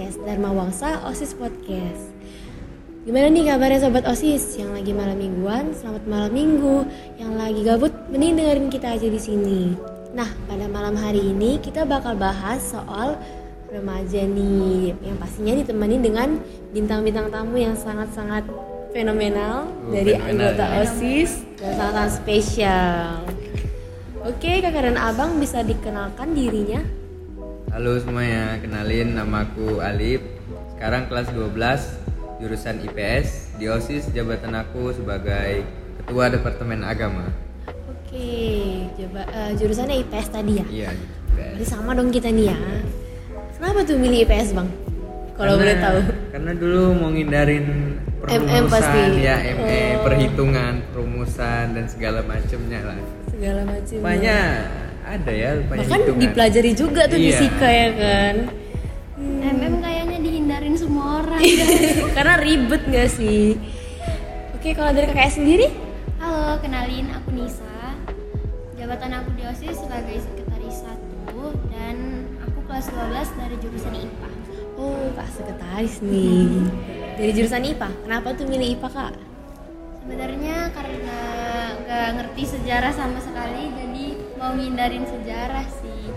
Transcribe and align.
podcast 0.00 0.24
Dharma 0.24 0.48
Wangsa 0.56 1.04
OSIS 1.04 1.36
Podcast. 1.36 2.08
Gimana 3.04 3.28
nih 3.28 3.52
kabarnya 3.52 3.84
sobat 3.84 4.08
OSIS 4.08 4.56
yang 4.56 4.72
lagi 4.72 4.96
malam 4.96 5.20
mingguan? 5.20 5.76
Selamat 5.76 6.08
malam 6.08 6.32
minggu. 6.32 6.88
Yang 7.20 7.32
lagi 7.36 7.60
gabut, 7.68 7.92
mending 8.08 8.40
dengerin 8.40 8.68
kita 8.72 8.96
aja 8.96 9.04
di 9.04 9.20
sini. 9.20 9.76
Nah, 10.16 10.24
pada 10.48 10.72
malam 10.72 10.96
hari 10.96 11.20
ini 11.20 11.60
kita 11.60 11.84
bakal 11.84 12.16
bahas 12.16 12.64
soal 12.64 13.20
remaja 13.68 14.24
nih, 14.24 14.96
yang 15.04 15.20
pastinya 15.20 15.52
ditemani 15.52 15.96
dengan 16.00 16.40
bintang-bintang 16.72 17.28
tamu 17.28 17.60
yang 17.60 17.76
sangat-sangat 17.76 18.48
fenomenal 18.96 19.68
Oh, 19.68 19.92
dari 19.92 20.16
fenomenal 20.16 20.56
anggota 20.56 20.64
ya. 20.64 20.76
OSIS 20.80 21.30
dan 21.60 21.70
sangat-sangat 21.76 22.12
spesial. 22.24 23.04
Oke, 24.24 24.64
kakak 24.64 24.80
dan 24.80 24.96
abang 24.96 25.36
bisa 25.36 25.60
dikenalkan 25.60 26.32
dirinya. 26.32 26.99
Halo 27.70 27.94
semuanya, 28.02 28.58
kenalin 28.58 29.14
namaku 29.14 29.78
Alif. 29.78 30.22
Sekarang 30.74 31.06
kelas 31.06 31.30
12 31.30 31.54
jurusan 32.42 32.82
IPS. 32.82 33.54
Di 33.56 33.70
OSIS 33.70 34.10
jabatan 34.10 34.58
aku 34.58 34.90
sebagai 34.90 35.62
Ketua 36.02 36.26
Departemen 36.28 36.82
Agama. 36.82 37.30
Oke, 37.86 38.90
coba 38.98 39.22
eh, 39.30 39.50
jurusannya 39.54 40.02
IPS 40.02 40.28
tadi 40.28 40.52
ya. 40.58 40.64
Iya, 40.66 40.90
IPS. 40.90 41.70
sama 41.70 41.94
dong 41.94 42.10
kita 42.10 42.26
nih 42.28 42.50
ya. 42.50 42.58
Kenapa 43.54 43.86
tuh 43.86 43.96
milih 43.96 44.26
IPS 44.26 44.50
bang? 44.56 44.68
Kalau 45.38 45.54
boleh 45.56 45.76
tahu. 45.78 45.98
Karena 46.34 46.52
dulu 46.52 46.82
mau 46.96 47.08
ngindarin 47.08 47.66
MM 48.28 48.64
pasti. 48.68 49.24
ya 49.24 49.36
ME, 49.40 49.78
Oh. 49.96 50.04
perhitungan, 50.04 50.84
perumusan 50.92 51.72
dan 51.72 51.84
segala 51.88 52.20
macamnya 52.26 52.80
lah. 52.84 52.98
Segala 53.30 53.62
macam. 53.64 53.96
Banyak 54.04 54.48
ada 55.10 55.32
ya 55.32 55.50
banyak 55.66 55.82
Bahkan 55.82 56.00
hitungan. 56.00 56.22
dipelajari 56.22 56.72
juga 56.72 57.02
tuh 57.04 57.18
Iya. 57.18 57.26
fisika 57.34 57.66
ya 57.68 57.88
kan. 57.92 58.34
MM 59.40 59.74
kayaknya 59.82 60.18
dihindarin 60.20 60.76
semua 60.78 61.20
orang 61.20 61.42
guys. 61.42 61.98
Karena 62.16 62.34
ribet 62.38 62.82
gak 62.86 63.10
sih? 63.10 63.58
Oke, 64.54 64.70
kalau 64.72 64.92
dari 64.92 65.08
kakak 65.08 65.32
sendiri? 65.32 65.66
Halo, 66.16 66.60
kenalin 66.60 67.10
aku 67.10 67.28
Nisa. 67.32 67.96
Jabatan 68.76 69.12
aku 69.14 69.28
di 69.34 69.42
OSIS 69.42 69.76
sebagai 69.76 70.20
sekretaris 70.20 70.84
1 70.84 71.36
dan 71.68 71.96
aku 72.40 72.60
kelas 72.64 72.86
12 72.88 73.40
dari 73.40 73.56
jurusan 73.58 73.94
IPA. 73.94 74.28
Oh, 74.76 75.12
kak 75.12 75.28
sekretaris 75.30 76.00
nih. 76.00 76.48
Dari 77.16 77.30
jurusan 77.34 77.64
IPA. 77.66 77.88
Kenapa 78.04 78.28
tuh 78.32 78.46
milih 78.46 78.78
IPA 78.78 78.88
kak? 78.88 79.14
Sebenarnya 80.00 80.56
karena 80.70 81.18
nggak 81.78 82.08
ngerti 82.16 82.42
sejarah 82.48 82.88
sama 82.90 83.20
sekali 83.20 83.68
jadi 83.70 84.06
mau 84.40 84.56
ngindarin 84.56 85.04
sejarah 85.04 85.66
sih. 85.68 86.08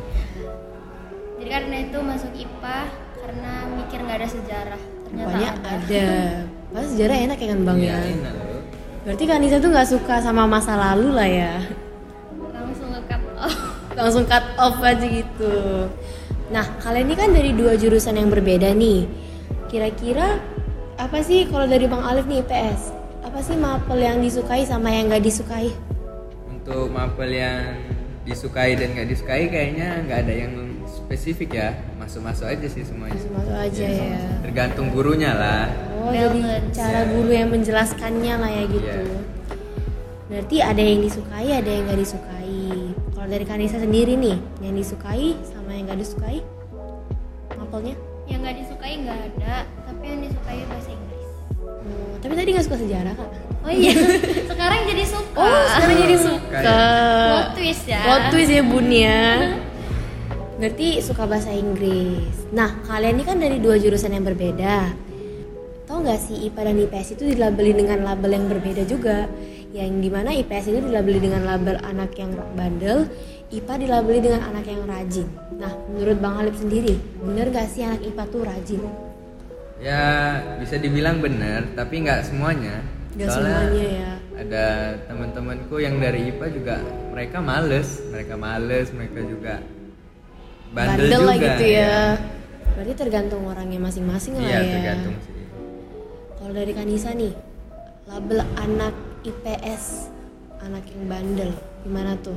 Jadi 1.37 1.49
karena 1.51 1.75
itu 1.83 1.97
masuk 1.99 2.31
IPA 2.31 2.79
karena 3.19 3.51
mikir 3.75 3.99
nggak 3.99 4.17
ada 4.23 4.29
sejarah. 4.31 4.81
Ternyata 5.03 5.27
Pokoknya 5.27 5.51
ada. 5.51 5.69
ada. 5.75 6.07
Pas 6.71 6.85
sejarah 6.87 7.17
enak 7.19 7.37
ya 7.37 7.47
kan 7.51 7.59
bang 7.61 7.77
Iya, 7.77 7.91
ya? 7.91 7.99
enak. 8.15 8.35
Berarti 9.03 9.23
Kak 9.27 9.39
Nisa 9.43 9.57
tuh 9.59 9.69
nggak 9.69 9.89
suka 9.91 10.15
sama 10.23 10.47
masa 10.47 10.73
lalu 10.79 11.11
lah 11.11 11.27
ya? 11.27 11.53
Langsung 12.55 12.87
nge-cut 12.95 13.23
off. 13.35 13.57
Langsung 13.99 14.23
cut 14.23 14.45
off 14.55 14.77
aja 14.79 15.03
gitu. 15.03 15.53
Nah, 16.49 16.65
kalian 16.79 17.11
ini 17.11 17.15
kan 17.19 17.29
dari 17.35 17.51
dua 17.51 17.75
jurusan 17.75 18.15
yang 18.15 18.31
berbeda 18.31 18.71
nih. 18.71 19.03
Kira-kira 19.67 20.39
apa 20.95 21.19
sih 21.19 21.43
kalau 21.51 21.67
dari 21.67 21.91
Bang 21.91 22.07
Alif 22.07 22.23
nih 22.23 22.39
IPS? 22.39 22.95
Apa 23.27 23.43
sih 23.43 23.59
mapel 23.59 23.99
yang 23.99 24.23
disukai 24.23 24.63
sama 24.63 24.87
yang 24.87 25.11
nggak 25.11 25.25
disukai? 25.25 25.75
Untuk 26.47 26.87
mapel 26.87 27.27
yang 27.33 27.59
disukai 28.23 28.73
dan 28.73 28.91
nggak 28.91 29.07
disukai 29.07 29.45
kayaknya 29.45 29.99
nggak 30.01 30.19
ada 30.23 30.33
yang 30.33 30.53
spesifik 30.85 31.49
ya 31.53 31.69
masuk-masuk 31.95 32.45
aja 32.45 32.63
sih 32.65 32.81
semuanya 32.81 33.19
Masuk 33.19 33.51
aja 33.53 33.85
ya. 33.85 34.19
tergantung 34.41 34.87
gurunya 34.89 35.31
lah 35.31 35.67
Oh, 35.95 36.11
jadi 36.11 36.35
Balance. 36.35 36.75
cara 36.75 36.99
guru 37.07 37.31
yang 37.31 37.47
menjelaskannya 37.47 38.33
lah 38.35 38.51
ya 38.51 38.63
gitu. 38.67 38.91
Iya. 39.07 39.19
Berarti 40.27 40.57
ada 40.59 40.83
yang 40.83 40.99
disukai, 40.99 41.47
ada 41.53 41.69
yang 41.69 41.83
nggak 41.87 41.95
disukai. 41.97 42.63
Kalau 43.15 43.27
dari 43.29 43.45
Kanisa 43.47 43.79
sendiri 43.79 44.19
nih, 44.19 44.35
yang 44.59 44.75
disukai 44.75 45.39
sama 45.47 45.71
yang 45.71 45.87
nggak 45.87 46.03
disukai, 46.03 46.43
mapelnya? 47.55 47.95
Yang 48.25 48.39
nggak 48.41 48.55
disukai 48.59 48.93
nggak 48.99 49.19
ada, 49.31 49.55
tapi 49.87 50.03
yang 50.03 50.21
disukai 50.21 50.59
bahasa 50.67 50.89
Inggris. 50.91 51.29
Oh, 51.63 52.15
tapi 52.19 52.33
tadi 52.35 52.49
nggak 52.51 52.65
suka 52.67 52.77
sejarah 52.79 53.13
kak? 53.15 53.29
Oh 53.63 53.71
iya, 53.71 53.95
sekarang 54.51 54.81
jadi 54.91 55.03
suka. 55.07 55.39
Oh, 55.39 55.63
sekarang 55.71 55.97
jadi 56.03 56.17
suka. 56.19 56.59
Plot 57.31 57.49
twist 57.55 57.83
ya. 57.87 58.01
Plot 58.03 58.23
twist 58.35 58.51
ya 58.51 58.63
bun 58.63 58.87
ya. 58.91 59.23
Berarti 60.59 60.87
suka 60.99 61.23
bahasa 61.23 61.51
Inggris. 61.51 62.51
Nah, 62.51 62.83
kalian 62.85 63.19
ini 63.19 63.23
kan 63.23 63.37
dari 63.39 63.57
dua 63.63 63.79
jurusan 63.79 64.11
yang 64.11 64.27
berbeda. 64.27 64.91
Tahu 65.87 65.97
nggak 66.03 66.19
sih 66.19 66.47
IPA 66.47 66.61
dan 66.71 66.75
IPS 66.87 67.07
itu 67.19 67.23
dilabeli 67.35 67.71
dengan 67.75 67.99
label 68.03 68.31
yang 68.31 68.45
berbeda 68.47 68.83
juga. 68.87 69.27
Yang 69.73 69.91
di 69.99 70.09
mana 70.11 70.29
IPS 70.31 70.65
itu 70.69 70.79
dilabeli 70.85 71.19
dengan 71.19 71.41
label 71.43 71.81
anak 71.81 72.13
yang 72.19 72.31
bandel, 72.53 73.09
IPA 73.49 73.73
dilabeli 73.81 74.19
dengan 74.21 74.41
anak 74.53 74.65
yang 74.69 74.85
rajin. 74.85 75.27
Nah, 75.57 75.73
menurut 75.91 76.17
Bang 76.21 76.37
Halip 76.37 76.55
sendiri, 76.55 76.95
bener 77.19 77.49
nggak 77.49 77.67
sih 77.67 77.81
anak 77.83 78.05
IPA 78.05 78.23
tuh 78.29 78.41
rajin? 78.45 78.83
ya 79.83 80.39
bisa 80.63 80.79
dibilang 80.79 81.19
benar 81.19 81.67
tapi 81.75 82.07
nggak 82.07 82.23
semuanya 82.23 82.79
Nggak 83.13 83.27
Soalnya 83.29 83.53
semuanya 83.53 83.85
ya. 83.85 84.11
ada 84.33 84.65
teman-temanku 85.05 85.75
yang 85.77 85.95
dari 86.01 86.33
IPA 86.33 86.47
juga 86.49 86.75
mereka 87.13 87.37
males 87.39 88.01
mereka 88.09 88.33
males 88.33 88.87
mereka 88.89 89.19
juga 89.21 89.53
bandel, 90.73 91.05
juga 91.05 91.17
lah 91.21 91.35
gitu 91.37 91.65
ya. 91.69 91.97
Berarti 92.73 92.93
tergantung 92.97 93.45
orangnya 93.45 93.79
masing-masing 93.79 94.33
lah 94.33 94.49
iya 94.49 94.59
ya. 94.59 94.73
tergantung 94.73 95.15
sih 95.21 95.45
Kalau 96.41 96.51
dari 96.51 96.73
Kanisa 96.73 97.09
nih, 97.13 97.31
label 98.03 98.39
anak 98.57 98.91
IPS, 99.23 100.11
anak 100.59 100.83
yang 100.89 101.03
bandel, 101.07 101.51
gimana 101.85 102.19
tuh? 102.19 102.35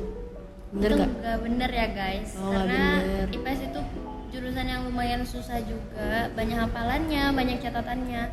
Bener 0.71 0.89
itu 0.89 0.99
gak? 1.01 1.09
nggak 1.11 1.37
bener 1.43 1.69
ya 1.73 1.87
guys, 1.91 2.29
Oh, 2.39 2.53
karena 2.55 3.03
bener. 3.03 3.27
IPS 3.35 3.59
itu 3.67 3.79
jurusan 4.31 4.63
yang 4.63 4.81
lumayan 4.87 5.27
susah 5.27 5.59
juga, 5.59 6.31
banyak 6.31 6.55
hafalannya, 6.55 7.23
banyak 7.35 7.57
catatannya. 7.59 8.23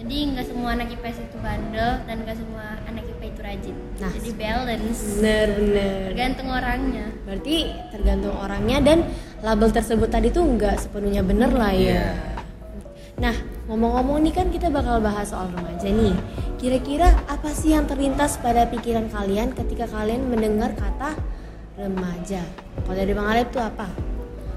Jadi 0.00 0.32
nggak 0.32 0.46
semua 0.48 0.72
anak 0.72 0.88
IPS 0.90 1.28
itu 1.28 1.36
bandel 1.44 1.90
dan 2.08 2.16
nggak 2.24 2.36
semua 2.40 2.64
anak 2.88 3.04
IPA 3.04 3.24
itu 3.28 3.40
rajin. 3.44 3.76
Nah, 4.00 4.10
Jadi 4.16 4.30
balance, 4.32 5.00
Bener 5.20 5.48
bener. 5.52 6.00
tergantung 6.08 6.48
orangnya. 6.48 7.06
Berarti 7.28 7.56
tergantung 7.92 8.34
orangnya 8.34 8.78
dan 8.80 8.98
label 9.44 9.68
tersebut 9.68 10.08
tadi 10.08 10.32
tuh 10.32 10.48
nggak 10.48 10.80
sepenuhnya 10.80 11.20
bener 11.20 11.52
lah 11.52 11.72
ya. 11.76 11.84
Iya. 11.84 12.08
Nah, 13.20 13.36
ngomong-ngomong 13.68 14.24
nih 14.24 14.32
kan 14.32 14.48
kita 14.48 14.72
bakal 14.72 15.04
bahas 15.04 15.28
soal 15.28 15.52
remaja 15.52 15.84
nih. 15.84 16.16
Kira-kira 16.56 17.12
apa 17.28 17.52
sih 17.52 17.76
yang 17.76 17.84
terlintas 17.84 18.40
pada 18.40 18.64
pikiran 18.64 19.12
kalian 19.12 19.52
ketika 19.52 19.84
kalian 19.84 20.24
mendengar 20.24 20.72
kata 20.72 21.12
remaja? 21.76 22.40
Kalau 22.80 22.96
dari 22.96 23.12
Bang 23.12 23.28
Alep 23.28 23.52
tuh 23.52 23.60
apa? 23.60 23.88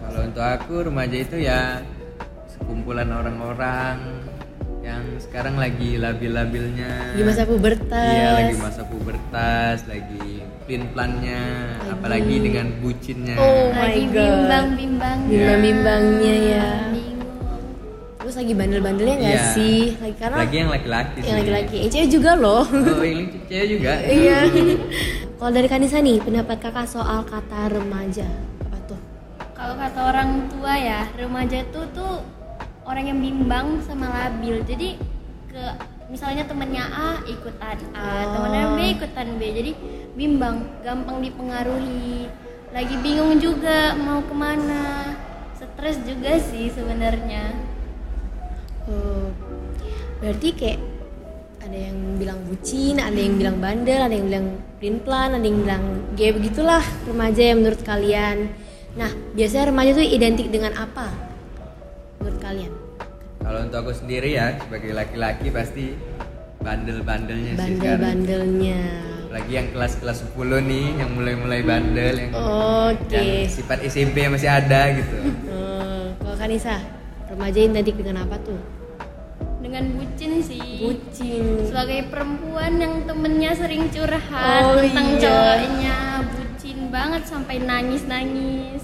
kalau 0.04 0.30
untuk 0.30 0.46
aku 0.46 0.76
remaja 0.86 1.16
itu 1.16 1.42
ya 1.42 1.82
sekumpulan 2.46 3.10
orang-orang 3.10 4.23
yang 4.84 5.16
sekarang 5.16 5.56
lagi 5.56 5.96
labil-labilnya 5.96 7.16
Di 7.16 7.24
masa 7.24 7.48
pubertas. 7.48 8.12
Iya 8.12 8.28
lagi 8.36 8.56
masa 8.60 8.82
pubertas, 8.84 9.78
lagi 9.88 10.44
plin 10.68 10.84
plannya, 10.92 11.44
apalagi 11.88 12.36
dengan 12.38 12.68
bucinnya. 12.80 13.36
Oh 13.36 13.72
my 13.72 13.80
Lagi 13.80 14.04
God. 14.06 14.16
bimbang-bimbangnya. 14.16 15.32
Bimbang-bimbangnya 15.32 16.36
ya. 16.36 16.68
Bingung. 16.92 17.64
Terus 18.20 18.36
lagi 18.36 18.54
bandel-bandelnya 18.54 19.16
nggak 19.18 19.40
Iya. 19.40 19.52
sih? 19.52 19.80
Lagi 19.98 20.16
karena 20.20 20.36
Lagi 20.38 20.56
yang 20.56 20.70
laki-laki 20.70 21.18
yang 21.22 21.38
laki-laki, 21.40 21.76
yang 21.80 21.92
cewek 21.92 22.10
juga 22.12 22.32
loh. 22.36 22.64
Oh, 22.68 23.04
yang 23.04 23.22
cewek 23.48 23.68
juga. 23.72 23.92
Iya. 24.20 24.38
Kalau 25.40 25.52
dari 25.52 25.68
Kanisa 25.68 26.00
nih, 26.00 26.20
pendapat 26.20 26.58
kakak 26.60 26.88
soal 26.88 27.24
kata 27.24 27.68
remaja 27.70 28.28
apa 28.64 28.78
tuh? 28.86 29.00
Kalau 29.54 29.76
kata 29.76 30.00
orang 30.02 30.30
tua 30.48 30.74
ya, 30.76 31.08
remaja 31.14 31.58
itu 31.62 31.82
tuh 31.92 32.24
orang 32.84 33.06
yang 33.12 33.20
bimbang 33.20 33.80
sama 33.84 34.08
labil. 34.12 34.64
Jadi 34.64 35.00
ke 35.50 35.64
misalnya 36.12 36.44
temennya 36.46 36.86
A 36.90 37.10
ikutan 37.26 37.78
A, 37.96 38.28
Oh. 38.28 38.38
temennya 38.38 38.66
B 38.76 38.80
ikutan 38.98 39.28
B. 39.40 39.42
Jadi 39.54 39.72
bimbang, 40.14 40.84
gampang 40.86 41.24
dipengaruhi. 41.24 42.30
Lagi 42.74 42.96
bingung 43.02 43.38
juga 43.38 43.94
mau 43.98 44.22
ke 44.22 44.34
mana. 44.34 45.14
Stres 45.58 45.98
juga 46.06 46.38
sih 46.38 46.70
sebenarnya. 46.70 47.50
Oh, 48.88 49.32
berarti 50.20 50.52
kayak 50.52 50.80
ada 51.64 51.78
yang 51.90 52.20
bilang 52.20 52.40
bucin, 52.44 53.00
ada 53.00 53.16
yang 53.16 53.40
bilang 53.40 53.58
bandel, 53.64 54.04
ada 54.04 54.12
yang 54.12 54.28
bilang 54.28 54.48
plin 54.78 55.00
plan, 55.00 55.32
ada 55.32 55.46
yang 55.48 55.64
bilang 55.64 55.84
gay 56.20 56.36
begitulah 56.36 56.84
remaja 57.08 57.42
yang 57.42 57.64
menurut 57.64 57.82
kalian. 57.88 58.52
Nah, 59.00 59.10
biasanya 59.34 59.72
remaja 59.72 59.96
tuh 59.96 60.06
identik 60.06 60.52
dengan 60.52 60.76
apa? 60.76 61.33
Menurut 62.24 62.40
kalian? 62.40 62.72
Kalau 63.44 63.60
untuk 63.60 63.78
aku 63.84 63.92
sendiri 63.92 64.40
ya 64.40 64.56
sebagai 64.56 64.96
laki-laki 64.96 65.52
pasti 65.52 65.86
bandel-bandelnya 66.64 67.60
sih 67.60 67.76
sekarang. 67.76 68.00
Bandel-bandelnya. 68.00 68.82
Lagi 69.28 69.52
yang 69.52 69.68
kelas-kelas 69.76 70.18
10 70.32 70.64
nih 70.64 70.86
yang 71.04 71.10
mulai-mulai 71.12 71.60
bandel 71.68 72.16
yang 72.16 72.32
Oke. 72.32 73.12
yang 73.12 73.52
sifat 73.52 73.84
SMP 73.84 74.24
masih 74.32 74.48
ada 74.48 74.96
gitu. 74.96 75.18
Oh, 75.52 76.16
kalau 76.16 76.36
Kanisa, 76.40 76.80
remaja 77.28 77.60
identik 77.60 78.00
dengan 78.00 78.24
apa 78.24 78.40
tuh 78.40 78.60
dengan 79.60 79.90
bucin 79.96 80.44
sih 80.44 80.86
bucin 80.86 81.66
sebagai 81.66 82.06
perempuan 82.12 82.78
yang 82.78 83.08
temennya 83.08 83.56
sering 83.56 83.88
curhat 83.90 84.64
Oh, 84.70 84.78
tentang 84.78 85.08
iya. 85.08 85.22
cowoknya 85.24 85.98
bucin 86.30 86.78
banget 86.92 87.24
sampai 87.26 87.56
nangis 87.64 88.04
nangis 88.06 88.84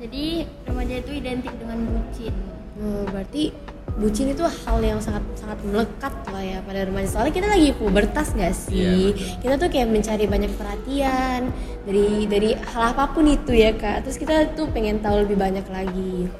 jadi 0.00 0.48
remaja 0.64 0.94
itu 1.04 1.10
identik 1.12 1.54
dengan 1.60 1.78
bucin 1.84 2.34
Oh, 2.80 3.04
berarti 3.12 3.52
bucin 4.00 4.32
itu 4.32 4.40
hal 4.40 4.80
yang 4.80 4.96
sangat 5.04 5.20
sangat 5.36 5.60
melekat 5.68 6.14
lah 6.32 6.40
ya 6.40 6.58
pada 6.64 6.88
remaja. 6.88 7.08
Soalnya 7.12 7.34
kita 7.36 7.48
lagi 7.52 7.68
pubertas 7.76 8.32
gak 8.32 8.56
sih? 8.56 9.12
Iya, 9.12 9.36
kita 9.44 9.54
tuh 9.60 9.68
kayak 9.68 9.88
mencari 9.92 10.24
banyak 10.24 10.52
perhatian 10.56 11.52
dari 11.84 12.24
dari 12.24 12.56
hal 12.56 12.96
apa 12.96 13.12
pun 13.12 13.28
itu 13.28 13.52
ya 13.52 13.76
kak. 13.76 14.08
Terus 14.08 14.16
kita 14.16 14.56
tuh 14.56 14.72
pengen 14.72 15.04
tahu 15.04 15.28
lebih 15.28 15.36
banyak 15.36 15.66
lagi. 15.68 16.32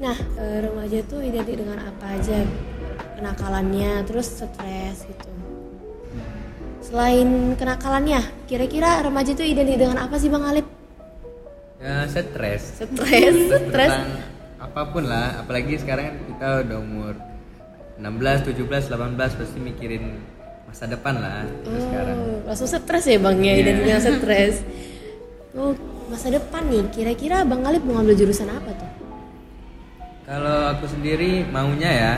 Nah 0.00 0.16
eh, 0.16 0.58
remaja 0.64 1.04
tuh 1.04 1.20
identik 1.20 1.60
dengan 1.60 1.76
apa 1.84 2.16
aja 2.16 2.48
kenakalannya, 3.20 4.00
terus 4.08 4.32
stres 4.32 5.04
gitu. 5.04 5.28
Selain 6.80 7.52
kenakalannya, 7.60 8.24
kira-kira 8.48 9.04
remaja 9.04 9.36
tuh 9.36 9.44
identik 9.44 9.76
dengan 9.76 10.00
apa 10.00 10.16
sih 10.16 10.32
bang 10.32 10.44
Alip? 10.48 10.81
Ya 11.82 12.06
stres 12.06 12.62
Stres, 12.78 13.34
stres. 13.50 13.92
apa 14.56 14.80
pun 14.86 15.02
lah 15.02 15.42
apalagi 15.42 15.74
sekarang 15.76 16.04
kan 16.06 16.16
kita 16.24 16.46
udah 16.62 16.78
umur 16.78 17.14
16, 17.98 18.54
17, 18.54 18.88
18 18.88 19.18
pasti 19.18 19.58
mikirin 19.58 20.22
masa 20.64 20.86
depan 20.86 21.14
lah 21.16 21.42
itu 21.44 21.70
sekarang 21.80 22.16
Oh, 22.16 22.38
langsung 22.44 22.66
stres 22.66 23.04
ya 23.04 23.18
bang 23.18 23.36
ya, 23.36 23.52
Iya. 23.52 23.60
identiknya 23.60 23.96
stres. 24.08 24.54
Oh, 25.52 25.74
masa 26.08 26.30
depan 26.30 26.64
nih, 26.64 26.82
kira-kira 26.88 27.42
bang 27.42 27.60
Alip 27.62 27.82
mau 27.82 27.98
ngambil 27.98 28.16
jurusan 28.16 28.48
apa 28.48 28.70
tuh? 28.72 28.90
kalau 30.22 30.70
aku 30.70 30.86
sendiri 30.86 31.42
maunya 31.44 31.90
ya 31.92 32.12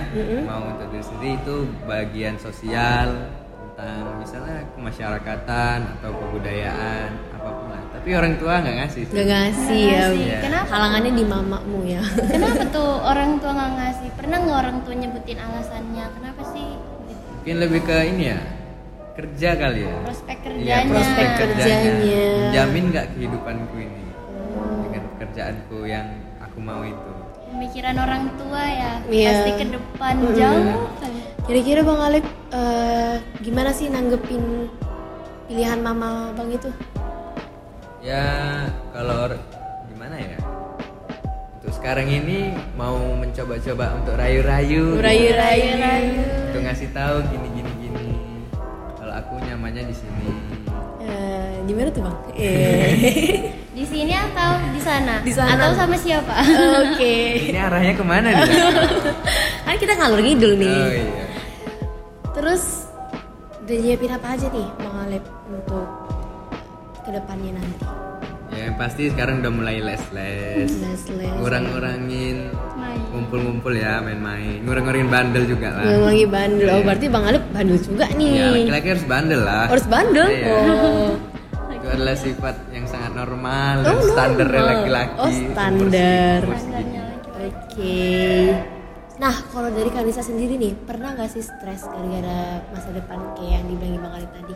mau 0.45 0.61
untuk 0.69 0.87
diri 0.89 1.03
sendiri 1.03 1.31
itu 1.35 1.57
bagian 1.83 2.37
sosial 2.37 3.17
tentang 3.73 4.21
misalnya 4.21 4.61
kemasyarakatan 4.71 5.79
atau 5.91 6.11
kebudayaan 6.13 7.09
tapi 8.05 8.13
orang 8.13 8.37
tua 8.37 8.61
nggak 8.61 8.77
ngasih 8.77 9.03
sih. 9.03 9.15
Gak 9.17 9.27
ngasih 9.27 9.81
ya. 9.81 9.97
ngasih. 9.97 10.21
Iya. 10.21 10.39
kenapa 10.45 10.67
Halangannya 10.69 11.13
di 11.15 11.25
mamamu 11.25 11.79
ya. 11.89 12.03
kenapa 12.05 12.63
tuh 12.77 12.91
orang 13.01 13.31
tua 13.41 13.51
nggak 13.51 13.73
ngasih 13.75 14.09
pernah 14.13 14.37
nggak 14.39 14.59
orang 14.59 14.77
tua 14.85 14.93
nyebutin 14.95 15.39
alasannya 15.41 16.05
kenapa 16.13 16.43
sih 16.47 16.69
Gitu. 17.05 17.25
mungkin 17.33 17.57
lebih 17.59 17.81
ke 17.83 17.97
ini 18.07 18.25
ya 18.27 18.41
kerja 19.15 19.49
kali 19.55 19.81
ya 19.83 19.97
prospek 20.03 20.37
Iya, 20.37 20.45
kerjanya 20.45 20.91
prospek 20.91 21.27
kerjanya. 21.33 21.81
kerjanya 21.81 22.29
menjamin 22.37 22.85
nggak 22.93 23.07
kehidupanku 23.11 23.77
ini 23.79 24.03
dengan 24.85 25.03
pekerjaanku 25.09 25.79
yang 25.87 26.07
aku 26.39 26.59
mau 26.61 26.83
itu 26.83 27.13
pemikiran 27.49 27.97
orang 27.97 28.23
tua 28.37 28.63
ya 28.63 28.93
Iya. 29.07 29.29
pasti 29.31 29.51
ke 29.55 29.65
depan 29.73 30.15
jauh 30.31 30.77
kali 30.95 31.21
Kira-kira 31.45 31.81
bang 31.81 32.01
Alip 32.03 32.27
eh, 32.51 33.15
gimana 33.41 33.69
sih 33.71 33.89
nanggepin 33.89 34.69
pilihan 35.45 35.77
mama 35.79 36.33
bang 36.33 36.53
itu? 36.53 36.69
Ya 38.05 38.25
kalau 38.93 39.33
gimana 39.87 40.17
ya 40.19 40.39
untuk 41.57 41.73
sekarang 41.73 42.05
ini 42.07 42.53
mau 42.77 43.01
mencoba-coba 43.17 43.97
untuk 43.97 44.15
rayu-rayu 44.15 45.01
Rayu-rayu. 45.01 46.21
untuk 46.45 46.61
ngasih 46.63 46.93
tahu 46.93 47.25
gini 47.27 47.49
gini 47.55 47.73
gini 47.81 48.07
kalau 48.95 49.15
aku 49.15 49.41
nyamannya 49.41 49.89
di 49.89 49.97
sini 49.97 50.29
Eh, 51.05 51.61
di 51.65 51.77
mana 51.77 51.89
tuh 51.89 52.01
bang? 52.01 52.17
Eh, 52.41 53.53
di 53.71 53.85
sini 53.85 54.09
atau 54.11 54.57
di 54.73 54.81
sana 54.81 55.21
Di 55.21 55.33
sana. 55.33 55.53
atau 55.55 55.71
sama 55.75 55.97
siapa 55.97 56.33
Oke. 56.81 57.17
ini 57.49 57.59
arahnya 57.59 57.93
ke 57.93 58.01
mana 58.03 58.29
nih 58.31 58.49
Kan 59.65 59.77
kita 59.77 59.93
ngalur 59.95 60.21
ngidul 60.21 60.57
nih. 60.57 60.73
oh 60.73 60.93
iya 60.93 61.25
Terus 62.33 62.89
udah 63.61 63.77
nyiapin 63.79 64.13
apa 64.13 64.27
aja 64.31 64.47
nih 64.47 64.69
bang 64.75 64.97
Alip 65.03 65.25
untuk 65.47 65.87
ke 67.05 67.11
depannya 67.13 67.53
nanti? 67.55 67.85
ya 68.47 68.71
yang 68.71 68.77
pasti 68.77 69.11
sekarang 69.11 69.43
udah 69.43 69.53
mulai 69.53 69.77
les-les 69.79 70.71
Les-les. 70.71 71.33
ngurang-ngurangin 71.37 72.37
main 72.73 72.99
ngumpul-ngumpul 73.11 73.73
ya 73.73 73.99
main-main 73.99 74.63
ngurang-ngurangin 74.63 75.09
bandel 75.09 75.45
juga 75.45 75.69
lah 75.73 75.85
Ngurangi 75.91 76.27
bandel. 76.29 76.69
Oh, 76.71 76.81
berarti 76.81 77.07
Bang 77.09 77.25
Alip 77.27 77.45
bandel 77.51 77.79
juga 77.79 78.07
nih. 78.11 78.31
ya 78.31 78.47
laki-laki 78.53 78.87
harus 78.91 79.07
bandel 79.07 79.41
lah 79.43 79.65
Harus 79.67 79.87
bandel. 79.87 80.27
Iya. 80.29 80.47
Oh. 80.47 81.11
itu 81.75 81.87
adalah 81.91 82.17
sifat 82.17 82.57
yang 82.71 82.87
sangat 82.87 83.13
normal 83.13 83.75
Oh, 83.77 83.85
dan 83.85 83.99
standar. 84.07 84.47
Oh, 84.49 84.65
laki-laki 84.65 85.13
Umur 85.19 85.33
standar. 85.51 86.41
Oke. 87.35 88.09
Nah, 89.15 89.35
kalau 89.47 89.69
dari 89.69 89.91
Kanisa 89.91 90.21
sendiri 90.21 90.57
nih, 90.57 90.75
pernah 90.81 91.13
nggak 91.13 91.29
sih 91.29 91.39
stres 91.39 91.85
gara-gara 91.85 92.41
masa 92.67 92.91
depan 92.91 93.19
kayak 93.35 93.51
yang 93.53 93.67
dibilang 93.69 94.01
Bang 94.01 94.15
Alip 94.17 94.31
tadi? 94.33 94.55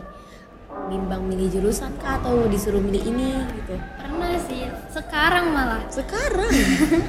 Bimbang 0.69 1.25
milih 1.25 1.49
jurusan 1.49 1.93
kah 1.97 2.17
atau 2.17 2.45
disuruh 2.45 2.81
milih 2.81 3.01
ini 3.03 3.41
gitu? 3.57 3.75
pernah 3.97 4.33
sih 4.41 4.65
sekarang 4.89 5.53
malah 5.53 5.81
Sekarang. 5.89 6.49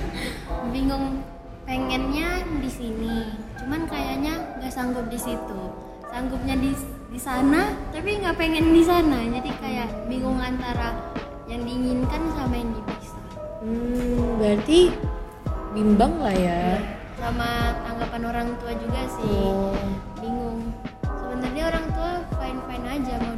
bingung 0.74 1.20
pengennya 1.64 2.42
di 2.58 2.70
sini 2.70 3.30
cuman 3.56 3.86
kayaknya 3.86 4.34
nggak 4.58 4.72
sanggup 4.72 5.06
di 5.06 5.14
situ 5.14 5.60
sanggupnya 6.10 6.58
di 6.58 6.74
di 7.08 7.20
sana 7.20 7.70
tapi 7.94 8.18
nggak 8.18 8.34
pengen 8.34 8.74
di 8.74 8.82
sana 8.82 9.22
jadi 9.30 9.50
kayak 9.62 9.88
bingung 10.06 10.38
antara 10.38 10.98
yang 11.46 11.62
diinginkan 11.62 12.22
sama 12.34 12.54
yang 12.54 12.70
bisa 12.74 13.18
hmm, 13.62 14.38
berarti 14.38 14.80
bimbang 15.70 16.18
lah 16.18 16.34
ya. 16.34 16.62
sama 17.14 17.50
tanggapan 17.86 18.22
orang 18.26 18.48
tua 18.58 18.72
juga 18.74 19.02
sih 19.06 19.30
Oh. 19.46 19.74
bingung 20.18 20.74
sebenarnya 21.06 21.62
orang 21.70 21.86
tua 21.94 22.12
fine 22.34 22.60
fine 22.66 22.86
aja 22.88 23.14
mau 23.22 23.36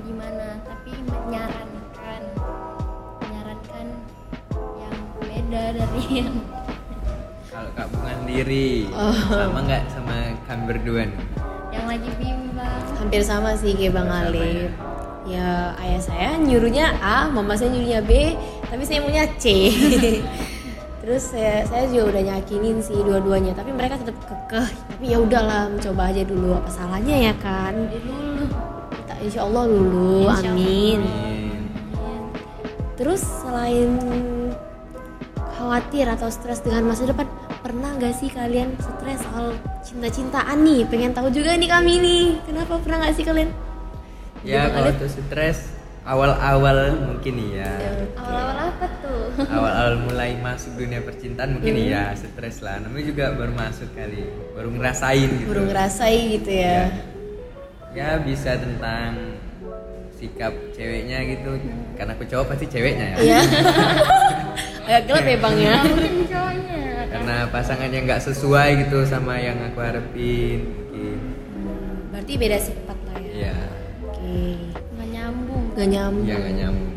yang 6.11 6.33
kalau 7.47 7.69
kak 7.73 7.87
bunga 7.89 8.13
sendiri 8.19 8.89
Oh. 8.91 9.13
sama 9.29 9.59
nggak 9.63 9.83
sama 9.89 10.15
kami 10.45 10.63
berdua 10.67 11.03
nih 11.07 11.21
yang 11.71 11.87
lagi 11.87 12.11
bimbang 12.17 12.85
Hampir 12.97 13.23
sama 13.23 13.51
sih 13.53 13.73
kayak 13.73 13.93
Bang 13.93 14.07
Sama 14.07 14.29
Alip. 14.29 14.71
Ya 15.23 15.73
ayah 15.79 15.99
saya 15.99 16.31
nyuruhnya 16.37 16.95
A, 16.99 17.27
mama 17.27 17.55
saya 17.55 17.71
nyuruhnya 17.71 17.99
B, 18.01 18.37
tapi 18.63 18.83
saya 18.83 19.01
maunya 19.01 19.25
C. 19.39 19.71
Terus 21.03 21.31
saya, 21.31 21.63
saya 21.65 21.87
juga 21.89 22.15
udah 22.15 22.23
nyakinin 22.29 22.79
sih 22.79 22.95
dua-duanya, 22.95 23.55
tapi 23.55 23.71
mereka 23.71 23.99
tetap 23.99 24.15
kekeh. 24.23 24.69
Tapi 24.71 25.05
ya 25.05 25.19
udahlah, 25.19 25.67
mencoba 25.67 26.11
aja 26.11 26.23
dulu. 26.23 26.55
Apa 26.55 26.71
salahnya 26.71 27.17
ya 27.31 27.35
kan? 27.39 27.75
dulu 27.91 28.47
Kita 28.93 29.15
insya 29.19 29.41
Allah 29.43 29.65
dulu, 29.67 30.15
Insya 30.23 30.31
Allah. 30.31 30.53
amin. 30.55 31.01
Amin. 31.03 31.59
Terus 32.95 33.23
selain 33.43 33.91
khawatir 35.73 36.05
atau 36.05 36.29
stres 36.29 36.61
dengan 36.61 36.85
masa 36.85 37.09
depan, 37.09 37.25
pernah 37.65 37.97
gak 37.97 38.13
sih 38.13 38.29
kalian 38.29 38.77
stres 38.77 39.25
soal 39.25 39.57
cinta-cintaan 39.81 40.61
nih? 40.61 40.85
Pengen 40.85 41.17
tahu 41.17 41.33
juga 41.33 41.57
nih 41.57 41.65
kami 41.65 41.97
nih, 41.97 42.25
kenapa 42.45 42.77
pernah 42.77 43.09
gak 43.09 43.17
sih 43.17 43.25
kalian? 43.25 43.49
ya 44.45 44.69
kalau 44.69 44.93
untuk 44.93 45.09
stres 45.09 45.73
awal-awal 46.05 46.93
mungkin 47.09 47.57
iya. 47.57 47.73
Awal-awal 48.21 48.57
apa 48.69 48.87
tuh? 49.01 49.33
Awal-awal 49.49 49.95
mulai 50.05 50.37
masuk 50.37 50.77
dunia 50.77 51.01
percintaan 51.01 51.57
mungkin 51.57 51.73
Hmm. 51.73 51.87
iya 51.89 52.13
stres 52.21 52.61
lah. 52.61 52.77
Namanya 52.77 53.09
juga 53.09 53.33
baru 53.33 53.57
masuk 53.57 53.89
kali 53.97 54.29
baru 54.53 54.69
ngerasain 54.77 55.31
gitu. 55.41 55.49
Baru 55.57 55.63
ngerasai 55.73 56.21
gitu 56.37 56.51
ya. 56.53 56.81
ya 57.97 58.21
bisa 58.21 58.61
tentang 58.61 59.41
sikap 60.21 60.53
ceweknya 60.77 61.23
gitu. 61.33 61.57
Karena 61.97 62.13
aku 62.13 62.29
cowok 62.29 62.47
pasti 62.53 62.67
ceweknya 62.69 63.07
ya. 63.15 63.17
Iya. 63.25 63.41
Agak 64.83 65.03
gelap 65.07 65.25
ya 65.25 65.37
bang 65.39 65.57
ya. 65.59 65.77
cowoknya 66.25 66.79
karena 67.05 67.37
pasangannya 67.47 67.99
nggak 68.03 68.23
sesuai 68.23 68.69
gitu 68.81 68.99
sama 69.05 69.37
yang 69.37 69.59
aku 69.63 69.79
harapin 69.79 70.59
mungkin 70.67 71.19
Hmm, 71.53 72.11
Berarti 72.11 72.33
beda 72.35 72.59
sifat 72.59 72.99
lah 73.05 73.17
ya. 73.17 73.31
iya 73.31 73.57
Oke. 74.03 74.59
nggak 74.91 75.09
nyambung 75.09 75.65
Gak 75.73 75.89
nyambung. 75.89 76.25
iya 76.25 76.37
nggak 76.37 76.55
nyambung 76.57 76.91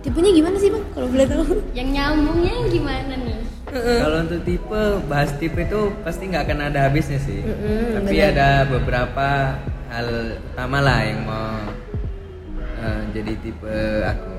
Tipenya 0.00 0.30
gimana 0.30 0.56
sih 0.58 0.68
bang? 0.68 0.84
Kalau 0.90 1.08
boleh 1.08 1.24
tahu? 1.24 1.44
yang 1.72 1.88
nyambungnya 1.90 2.52
yang 2.54 2.68
gimana 2.70 3.14
nih 3.16 3.38
Kalau 3.74 4.18
untuk 4.20 4.40
tipe 4.44 4.80
bahas 5.04 5.30
tipe 5.34 5.58
itu 5.58 5.80
pasti 6.00 6.22
nggak 6.24 6.44
akan 6.44 6.58
ada 6.64 6.78
habisnya 6.84 7.18
sih. 7.18 7.40
Mm-mm, 7.40 7.98
Tapi 7.98 8.14
benar. 8.14 8.30
ada 8.30 8.48
beberapa 8.68 9.28
hal 9.88 10.06
utama 10.44 10.78
lah 10.78 11.00
yang 11.02 11.24
mau 11.24 11.58
eh, 12.76 13.00
jadi 13.10 13.32
tipe 13.36 13.74
aku. 14.04 14.33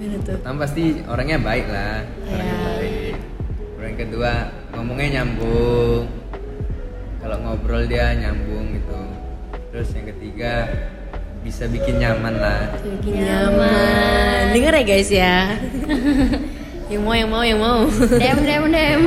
Gimana 0.00 0.16
tuh? 0.24 0.32
Pertama 0.40 0.56
pasti 0.64 0.84
orangnya 1.04 1.38
baik 1.38 1.66
lah, 1.68 1.96
orangnya 2.24 2.56
Ya. 2.56 2.68
baik. 2.80 3.14
Yang 3.80 3.96
kedua 4.08 4.32
ngomongnya 4.72 5.08
nyambung. 5.20 6.04
Kalau 7.20 7.36
ngobrol 7.44 7.84
dia 7.84 8.16
nyambung 8.16 8.72
gitu. 8.72 8.96
Terus 9.70 9.88
yang 9.92 10.06
ketiga 10.08 10.52
bisa 11.40 11.68
bikin 11.68 12.00
nyaman 12.00 12.32
lah. 12.32 12.72
Bikin 12.80 13.28
nyaman. 13.28 14.56
Dengar 14.56 14.72
ya 14.80 14.84
guys 14.88 15.10
ya. 15.12 15.36
yang 16.90 17.02
mau 17.04 17.14
yang 17.14 17.30
mau 17.30 17.44
yang 17.44 17.60
mau 17.60 17.86
dem 18.18 18.38
dem 18.42 18.64
dem 18.66 19.00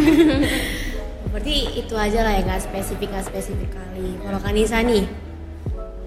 berarti 1.36 1.56
itu 1.76 1.92
aja 2.00 2.24
lah 2.24 2.32
ya 2.32 2.42
nggak 2.48 2.64
spesifik 2.64 3.12
nggak 3.12 3.28
spesifik 3.28 3.76
kali 3.76 4.16
kalau 4.24 4.40
Kanisa 4.40 4.80
nih 4.80 5.04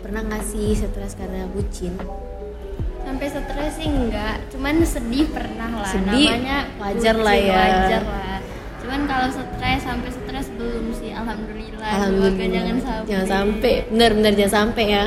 pernah 0.01 0.25
nggak 0.25 0.41
sih 0.41 0.73
stres 0.73 1.13
karena 1.13 1.45
bucin 1.53 1.93
sampai 3.07 3.27
stres 3.31 3.73
sih 3.79 3.87
enggak 3.87 4.37
cuman 4.51 4.83
sedih 4.83 5.31
pernah 5.31 5.71
lah. 5.79 5.93
Sedih, 5.95 6.27
namanya 6.27 6.59
wajar 6.83 7.17
lah 7.23 7.37
ya. 7.39 7.55
wajar 7.55 8.03
lah. 8.03 8.39
Cuman 8.83 9.01
kalau 9.07 9.27
stres 9.31 9.81
sampai 9.87 10.11
stres 10.11 10.47
belum 10.59 10.91
sih 10.91 11.15
alhamdulillah. 11.15 11.91
Semoga 12.03 12.45
jangan 12.51 12.77
sampai 12.83 13.07
jangan 13.07 13.27
sampai. 13.31 13.75
bener 13.95 14.11
bener 14.19 14.33
jangan 14.35 14.55
sampai 14.59 14.85
ya. 14.91 15.05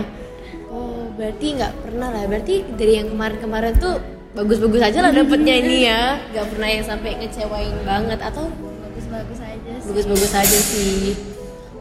Oh 0.72 1.12
berarti 1.20 1.46
nggak 1.60 1.74
pernah 1.84 2.08
lah. 2.08 2.24
Berarti 2.24 2.56
dari 2.80 2.94
yang 3.04 3.08
kemarin-kemarin 3.12 3.74
tuh 3.76 3.96
bagus-bagus 4.32 4.82
aja 4.88 5.00
lah 5.04 5.12
dapetnya 5.12 5.54
ini 5.60 5.76
ya. 5.84 6.24
Nggak 6.32 6.48
pernah 6.56 6.70
yang 6.72 6.86
sampai 6.88 7.12
ngecewain 7.20 7.76
banget 7.84 8.20
atau 8.24 8.48
bagus-bagus 8.88 9.40
aja 9.44 9.72
sih. 9.76 9.88
bagus-bagus 9.92 10.32
aja 10.40 10.60
sih. 10.72 11.20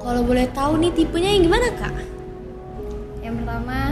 Kalau 0.03 0.27
boleh 0.27 0.51
tahu 0.51 0.83
nih 0.83 0.91
tipenya 0.99 1.31
yang 1.31 1.47
gimana 1.47 1.69
kak? 1.79 1.95
Yang 3.23 3.35
pertama 3.43 3.88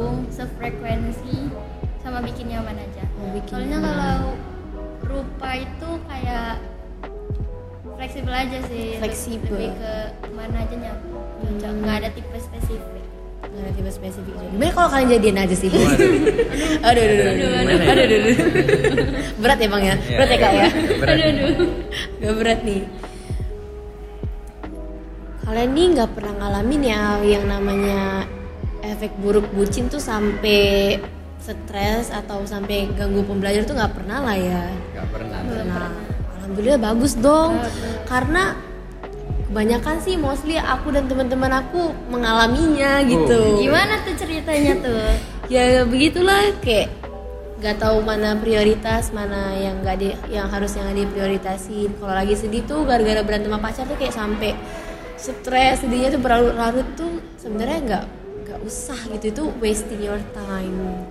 nyambung 0.00 0.32
sefrekuensi 0.32 1.52
sama 2.00 2.24
bikin 2.24 2.48
nyaman 2.48 2.72
aja. 2.72 3.04
Oh, 3.20 3.28
bikin 3.36 3.52
soalnya 3.52 3.76
nyaman. 3.76 3.92
kalau 3.92 4.32
rupa 5.04 5.50
itu 5.60 5.90
kayak 6.08 6.52
fleksibel 8.00 8.32
aja 8.32 8.58
sih 8.72 8.96
Fleksibel. 8.96 9.52
lebih 9.52 9.70
ke 9.76 9.94
mana 10.32 10.56
aja 10.64 10.74
nyambung 10.80 11.24
cocok. 11.44 11.72
Nggak 11.84 11.96
ada 12.00 12.08
tipe 12.16 12.38
spesifik. 12.40 13.04
Nggak 13.44 13.60
ada 13.60 13.72
tipe 13.76 13.90
spesifik 13.92 14.32
juga. 14.32 14.48
Gimana 14.56 14.72
kalau 14.72 14.88
kalian 14.88 15.08
jadian 15.20 15.36
aja 15.36 15.56
sih? 15.60 15.68
Aduh 16.88 17.02
aduh 17.04 17.16
aduh 17.20 17.28
aduh. 17.28 17.48
Aduh 17.60 17.76
ya? 17.76 17.92
aduh 17.92 18.16
aduh 18.16 18.36
berat 19.36 19.58
ya 19.60 19.68
bang 19.68 19.82
ya? 19.84 19.94
Iya, 20.00 20.16
berat 20.16 20.30
ya 20.32 20.38
kak 20.40 20.52
ya? 20.56 20.68
Berat. 20.96 21.16
Gak 22.24 22.34
berat 22.40 22.60
nih. 22.64 22.82
Kalian 25.44 25.70
nih 25.76 25.86
nggak 25.92 26.10
pernah 26.16 26.32
ngalamin 26.40 26.82
ya 26.88 27.00
yang 27.20 27.44
namanya 27.44 28.29
efek 28.90 29.14
buruk 29.22 29.46
bucin 29.54 29.86
tuh 29.86 30.02
sampai 30.02 30.98
stres 31.40 32.12
atau 32.12 32.44
sampai 32.44 32.90
ganggu 32.94 33.24
pembelajaran 33.24 33.66
tuh 33.66 33.76
nggak 33.78 33.94
pernah 33.96 34.18
lah 34.22 34.36
ya. 34.36 34.62
Gak 34.92 35.08
pernah. 35.08 35.38
Nah, 35.40 35.90
alhamdulillah 36.38 36.80
bagus 36.80 37.16
dong. 37.16 37.58
Karena 38.04 38.54
kebanyakan 39.50 39.96
sih 39.98 40.14
mostly 40.14 40.60
aku 40.60 40.94
dan 40.94 41.10
teman-teman 41.10 41.50
aku 41.50 41.90
mengalaminya 42.12 43.02
gitu. 43.02 43.58
Gimana 43.58 43.98
tuh 44.06 44.14
ceritanya 44.14 44.74
tuh? 44.78 45.04
Ya 45.50 45.82
begitulah 45.82 46.54
kayak 46.62 46.94
nggak 47.58 47.82
tahu 47.82 48.06
mana 48.06 48.38
prioritas 48.38 49.10
mana 49.10 49.50
yang 49.58 49.82
nggak 49.82 49.96
di 49.98 50.14
yang 50.30 50.46
harus 50.46 50.78
yang 50.78 50.94
diprioritasin. 50.94 51.90
Kalau 51.98 52.14
lagi 52.14 52.38
sedih 52.38 52.62
tuh 52.62 52.86
gara-gara 52.86 53.18
berantem 53.26 53.50
sama 53.50 53.58
pacar 53.58 53.82
tuh 53.90 53.98
kayak 53.98 54.14
sampai 54.14 54.54
stres 55.18 55.82
sedihnya 55.82 56.14
tuh 56.14 56.22
berlarut-larut 56.22 56.86
tuh 56.94 57.18
sebenarnya 57.42 57.78
nggak 57.82 58.04
nggak 58.50 58.66
usah 58.66 58.98
gitu 59.14 59.30
itu 59.30 59.44
wasting 59.62 60.02
your 60.02 60.18
time. 60.34 61.06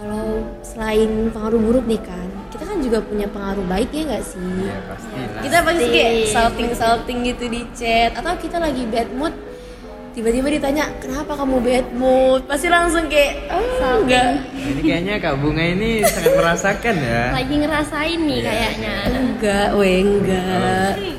Kalau 0.00 0.40
selain 0.64 1.28
pengaruh 1.28 1.60
buruk 1.60 1.84
nih 1.84 2.00
kan 2.00 2.28
kita 2.48 2.64
kan 2.64 2.78
juga 2.80 3.04
punya 3.04 3.28
pengaruh 3.28 3.66
baik 3.68 3.92
ya 3.92 4.08
nggak 4.08 4.24
sih? 4.24 4.40
Iya 4.64 4.78
pasti 4.88 5.12
lah. 5.12 5.42
kita 5.44 5.58
pasti 5.60 5.84
kayak 5.92 6.12
salting 6.32 6.70
salting 6.72 7.18
gitu 7.28 7.44
di 7.52 7.60
chat. 7.76 8.16
Atau 8.16 8.32
kita 8.40 8.56
lagi 8.56 8.88
bad 8.88 9.12
mood 9.12 9.36
tiba-tiba 10.16 10.48
ditanya 10.48 10.88
kenapa 11.04 11.36
kamu 11.36 11.60
bad 11.60 11.86
mood? 11.92 12.40
Pasti 12.48 12.72
langsung 12.72 13.12
kayak 13.12 13.52
oh, 13.52 14.08
enggak 14.08 14.40
Nah, 14.40 14.68
ini 14.72 14.80
kayaknya 14.80 15.14
Kak 15.20 15.36
Bunga 15.36 15.64
ini 15.68 16.00
sangat 16.00 16.32
merasakan 16.32 16.96
ya. 16.96 17.22
lagi 17.36 17.54
ngerasain 17.60 18.20
nih 18.24 18.40
kayaknya. 18.40 18.96
Enggak 19.12 19.68
weh 19.76 20.00
enggak 20.00 21.17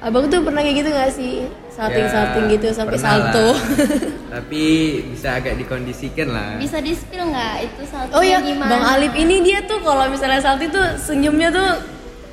abang 0.00 0.24
tuh 0.26 0.40
pernah 0.40 0.60
kayak 0.60 0.76
gitu 0.76 0.88
gak 0.90 1.12
sih 1.12 1.34
salting 1.70 2.08
salting 2.08 2.44
Ya, 2.46 2.52
gitu 2.56 2.68
sampai 2.72 2.96
salto. 2.96 3.52
Tapi 4.34 4.64
bisa 5.06 5.36
agak 5.36 5.54
dikondisikan 5.56 6.28
lah. 6.28 6.56
bisa 6.56 6.78
di 6.78 6.92
spill 6.92 7.24
nggak 7.26 7.54
itu 7.62 7.82
saltonya 7.84 8.16
oh 8.16 8.22
ya 8.22 8.38
gimana 8.40 8.70
bang 8.70 8.82
Alip 8.90 9.12
ini 9.14 9.36
dia 9.40 9.58
tuh 9.62 9.80
kalau 9.80 10.06
misalnya 10.06 10.40
salting 10.40 10.70
tuh 10.70 10.86
senyumnya 10.96 11.48
tuh 11.50 11.68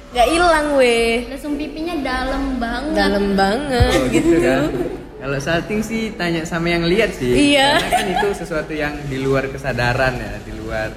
gak 0.10 0.28
hilang 0.28 0.76
weh 0.76 1.28
lesung 1.28 1.56
pipinya 1.56 1.96
dalam 2.00 2.56
banget 2.56 2.94
dalam 2.96 3.26
banget 3.36 3.92
Oh, 3.94 4.06
gitu, 4.08 4.36
kan. 4.40 4.64
Kalau 5.18 5.38
salting 5.38 5.82
sih 5.82 6.14
tanya 6.14 6.46
sama 6.46 6.70
yang 6.70 6.86
lihat 6.86 7.12
sih. 7.12 7.52
Iya. 7.52 7.82
Karena 7.82 7.90
kan 7.92 8.06
itu 8.08 8.28
sesuatu 8.38 8.72
yang 8.72 8.94
di 9.04 9.18
luar 9.18 9.50
kesadaran 9.50 10.14
ya, 10.14 10.34
di 10.40 10.54
luar 10.54 10.94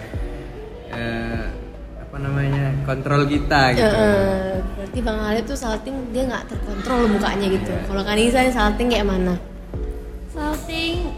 eh, 0.92 1.44
apa 1.98 2.16
namanya 2.16 2.78
kontrol 2.84 3.24
kita 3.24 3.72
gitu. 3.72 3.88
Heeh. 3.88 4.59
Berarti 5.00 5.16
bang 5.16 5.32
Alip 5.32 5.44
tuh 5.48 5.56
salting 5.56 5.96
dia 6.12 6.22
nggak 6.28 6.44
terkontrol 6.52 7.08
mukanya 7.08 7.46
gitu. 7.48 7.72
Kalau 7.88 8.02
Kanisa 8.04 8.44
nih 8.44 8.52
salting 8.52 8.88
kayak 8.92 9.08
mana? 9.08 9.34
Salting 10.28 11.08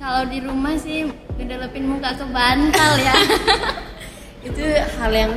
kalau 0.00 0.24
di 0.28 0.38
rumah 0.40 0.72
sih 0.80 1.12
ngedelepin 1.36 1.84
muka 1.84 2.16
ke 2.16 2.24
bantal 2.32 2.92
ya. 2.96 3.14
Itu 4.48 4.64
hal 4.96 5.12
yang 5.12 5.32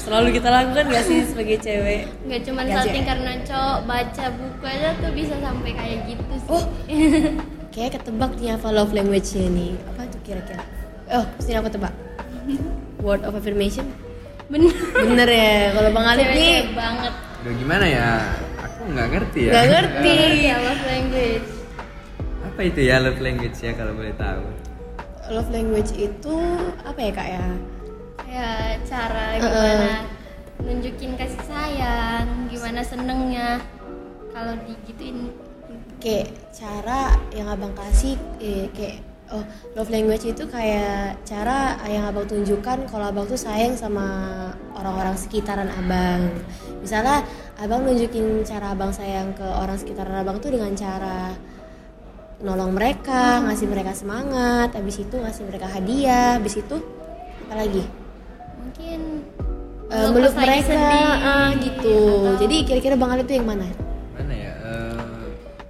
selalu 0.00 0.40
kita 0.40 0.48
lakukan 0.48 0.90
gak 0.90 1.04
sih 1.04 1.22
sebagai 1.28 1.60
cewek? 1.60 2.08
Nggak 2.24 2.40
cuma 2.48 2.62
salting 2.66 3.04
Cek. 3.04 3.10
karena 3.14 3.32
cowok 3.44 3.78
baca 3.84 4.24
buku 4.32 4.64
aja 4.64 4.88
tuh 4.98 5.12
bisa 5.14 5.34
sampai 5.38 5.70
kayak 5.76 5.98
gitu 6.10 6.34
sih. 6.34 6.50
Oh. 6.50 6.64
Kayak 7.76 8.00
ketebak 8.00 8.32
nih 8.40 8.56
apa 8.56 8.72
love 8.72 8.96
language-nya 8.96 9.52
nih 9.52 9.76
apa 9.92 10.08
tuh 10.08 10.20
kira-kira? 10.24 10.64
Oh 11.12 11.28
sini 11.38 11.60
aku 11.60 11.68
tebak. 11.68 11.92
Word 13.04 13.28
of 13.28 13.36
affirmation? 13.36 13.92
Bener. 14.48 14.72
Bener 14.96 15.28
ya 15.28 15.76
kalau 15.76 15.90
bang 15.92 16.06
Alip 16.08 16.28
nih 16.32 16.72
banget 16.72 17.14
Duh, 17.46 17.54
gimana 17.54 17.86
ya? 17.86 18.26
Aku 18.58 18.90
nggak 18.90 19.08
ngerti 19.14 19.40
ya. 19.46 19.52
nggak 19.54 19.66
ngerti 19.78 20.16
ya 20.50 20.56
love 20.58 20.82
language 20.82 21.48
apa 22.42 22.60
itu 22.66 22.80
ya 22.82 22.96
love 22.98 23.20
language 23.22 23.58
ya 23.62 23.72
kalau 23.76 23.92
boleh 23.94 24.14
tahu? 24.18 24.42
love 25.30 25.50
language 25.54 25.92
itu 25.94 26.34
apa 26.82 26.98
ya 26.98 27.10
kak 27.14 27.28
ya 27.28 27.46
ya 28.26 28.50
cara 28.82 29.38
Uh-uh. 29.38 29.46
gimana 29.46 29.92
nunjukin 30.58 31.14
kasih 31.14 31.42
sayang 31.46 32.26
gimana 32.50 32.80
senengnya 32.82 33.62
kalau 34.34 34.58
digituin 34.66 35.30
kayak 36.02 36.34
cara 36.50 37.14
yang 37.30 37.46
abang 37.46 37.74
kasih 37.78 38.18
eh, 38.42 38.66
kayak 38.74 39.02
oh 39.30 39.42
love 39.74 39.90
language 39.90 40.26
itu 40.30 40.46
kayak 40.46 41.18
cara 41.22 41.78
yang 41.86 42.10
abang 42.10 42.26
tunjukkan 42.26 42.86
kalau 42.90 43.10
abang 43.10 43.26
tuh 43.26 43.38
sayang 43.38 43.74
sama 43.74 44.06
orang-orang 44.74 45.14
sekitaran 45.18 45.70
abang 45.74 46.30
misalnya 46.86 47.26
abang 47.58 47.82
nunjukin 47.82 48.46
cara 48.46 48.70
abang 48.70 48.94
sayang 48.94 49.34
ke 49.34 49.42
orang 49.42 49.74
sekitaran 49.74 50.22
abang 50.22 50.38
tuh 50.38 50.54
dengan 50.54 50.70
cara 50.72 51.34
nolong 52.38 52.70
mereka 52.70 53.42
ngasih 53.42 53.66
mereka 53.66 53.90
semangat 53.90 54.70
habis 54.70 54.96
itu 54.96 55.16
ngasih 55.16 55.42
mereka 55.44 55.66
hadiah 55.66 56.38
habis 56.38 56.54
itu 56.56 56.76
apa 57.42 57.54
lagi? 57.58 57.82
Mungkin 58.56 59.00
Eh, 59.86 60.10
meluk 60.10 60.34
mereka 60.34 60.66
sedih, 60.66 61.10
ah, 61.22 61.50
gitu. 61.54 61.94
atau- 61.94 62.34
jadi 62.36 62.56
kira-kira 62.62 62.94
bang 62.94 63.10
Alip 63.14 63.24
tuh 63.24 63.36
yang 63.36 63.46
mana? 63.46 63.66
Mana 64.12 64.34
ya? 64.34 64.52
Eh, 64.58 65.26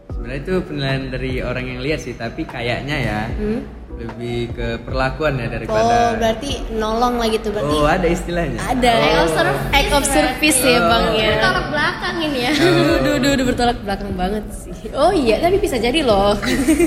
sebenarnya 0.08 0.40
itu 0.40 0.54
penilaian 0.62 1.02
dari 1.06 1.32
orang 1.38 1.64
yang 1.66 1.80
lihat 1.80 2.00
sih, 2.00 2.12
tapi 2.14 2.44
kayaknya 2.44 2.96
ya 2.98 3.20
Hmm? 3.30 3.60
Lebih 3.96 4.52
ke 4.52 4.68
perlakuan 4.84 5.40
ya 5.40 5.48
oh 5.48 5.52
daripada. 5.56 5.96
berarti 6.20 6.50
nolong 6.76 7.16
lah 7.16 7.28
gitu 7.32 7.48
berarti 7.48 7.76
Oh 7.80 7.88
ada 7.88 8.04
istilahnya. 8.04 8.60
Ada. 8.60 8.92
Oh. 8.92 9.00
Act 9.00 9.16
of 9.24 9.30
service 9.32 9.64
Act 9.72 9.92
of 9.96 10.04
service 10.04 10.58
ya 10.60 10.78
bang 10.84 11.04
ya. 11.16 11.30
tolak 11.40 11.66
belakang 11.72 12.16
ini 12.20 12.38
ya 12.44 12.52
Duh, 12.52 12.96
duh, 13.00 13.16
duh, 13.16 13.32
duh, 13.40 13.44
bertolak 13.48 13.78
belakang 13.80 14.12
banget 14.12 14.44
sih. 14.52 14.74
Oh 14.92 15.12
iya, 15.16 15.40
tapi 15.40 15.56
bisa 15.56 15.80
jadi 15.80 16.04
loh. 16.04 16.36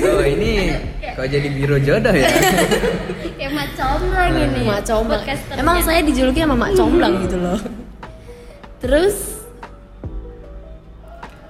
Oh 0.06 0.22
ini 0.22 0.70
kok 1.02 1.26
jadi 1.26 1.48
biro 1.50 1.76
jodoh 1.82 2.14
ya? 2.14 2.30
kayak 3.38 3.50
mak 3.56 3.68
comblang 3.74 4.32
ini 4.38 4.60
Mak 4.70 4.82
comblang. 4.86 5.22
Emang 5.58 5.76
saya 5.82 6.00
dijuluki 6.06 6.38
sama 6.46 6.54
mak 6.54 6.78
comblang 6.78 7.12
gitu 7.26 7.36
loh. 7.42 7.58
Terus 8.78 9.42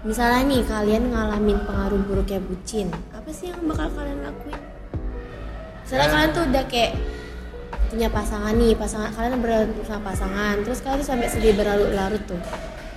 misalnya 0.01 0.41
nih 0.49 0.63
kalian 0.65 1.13
ngalamin 1.13 1.59
pengaruh 1.69 2.01
buruknya 2.09 2.41
bucin, 2.41 2.89
apa 3.13 3.29
sih 3.29 3.53
yang 3.53 3.61
bakal 3.69 3.93
kalian 3.93 4.25
lakuin? 4.25 4.70
Misalnya 5.91 6.07
Ya. 6.07 6.15
kalian 6.15 6.31
tuh 6.31 6.45
udah 6.55 6.65
kayak 6.71 6.93
punya 7.91 8.09
pasangan 8.15 8.55
nih, 8.55 8.73
pasangan 8.79 9.11
kalian 9.11 9.43
berantem 9.43 9.83
sama 9.83 10.03
pasangan, 10.15 10.55
terus 10.63 10.79
kalian 10.87 11.03
tuh 11.03 11.09
sampai 11.11 11.27
sedih 11.27 11.53
berlarut-larut 11.59 12.23
tuh. 12.31 12.39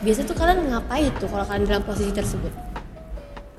Biasanya 0.05 0.29
tuh 0.29 0.37
kalian 0.37 0.69
ngapain 0.69 1.09
tuh 1.17 1.25
kalau 1.25 1.41
kalian 1.41 1.65
dalam 1.65 1.81
posisi 1.89 2.13
tersebut? 2.13 2.53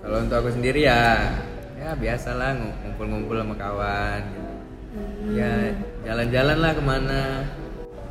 Kalau 0.06 0.22
untuk 0.22 0.38
aku 0.38 0.54
sendiri 0.54 0.86
ya, 0.86 1.34
ya 1.74 1.98
biasalah 1.98 2.54
ngu- 2.62 2.76
ngumpul-ngumpul 2.86 3.34
sama 3.42 3.54
kawan. 3.58 4.22
Gitu. 4.22 5.42
Ya 5.42 5.50
jalan-jalan 6.06 6.56
lah 6.62 6.70
ke 6.70 6.82
mana. 6.86 7.22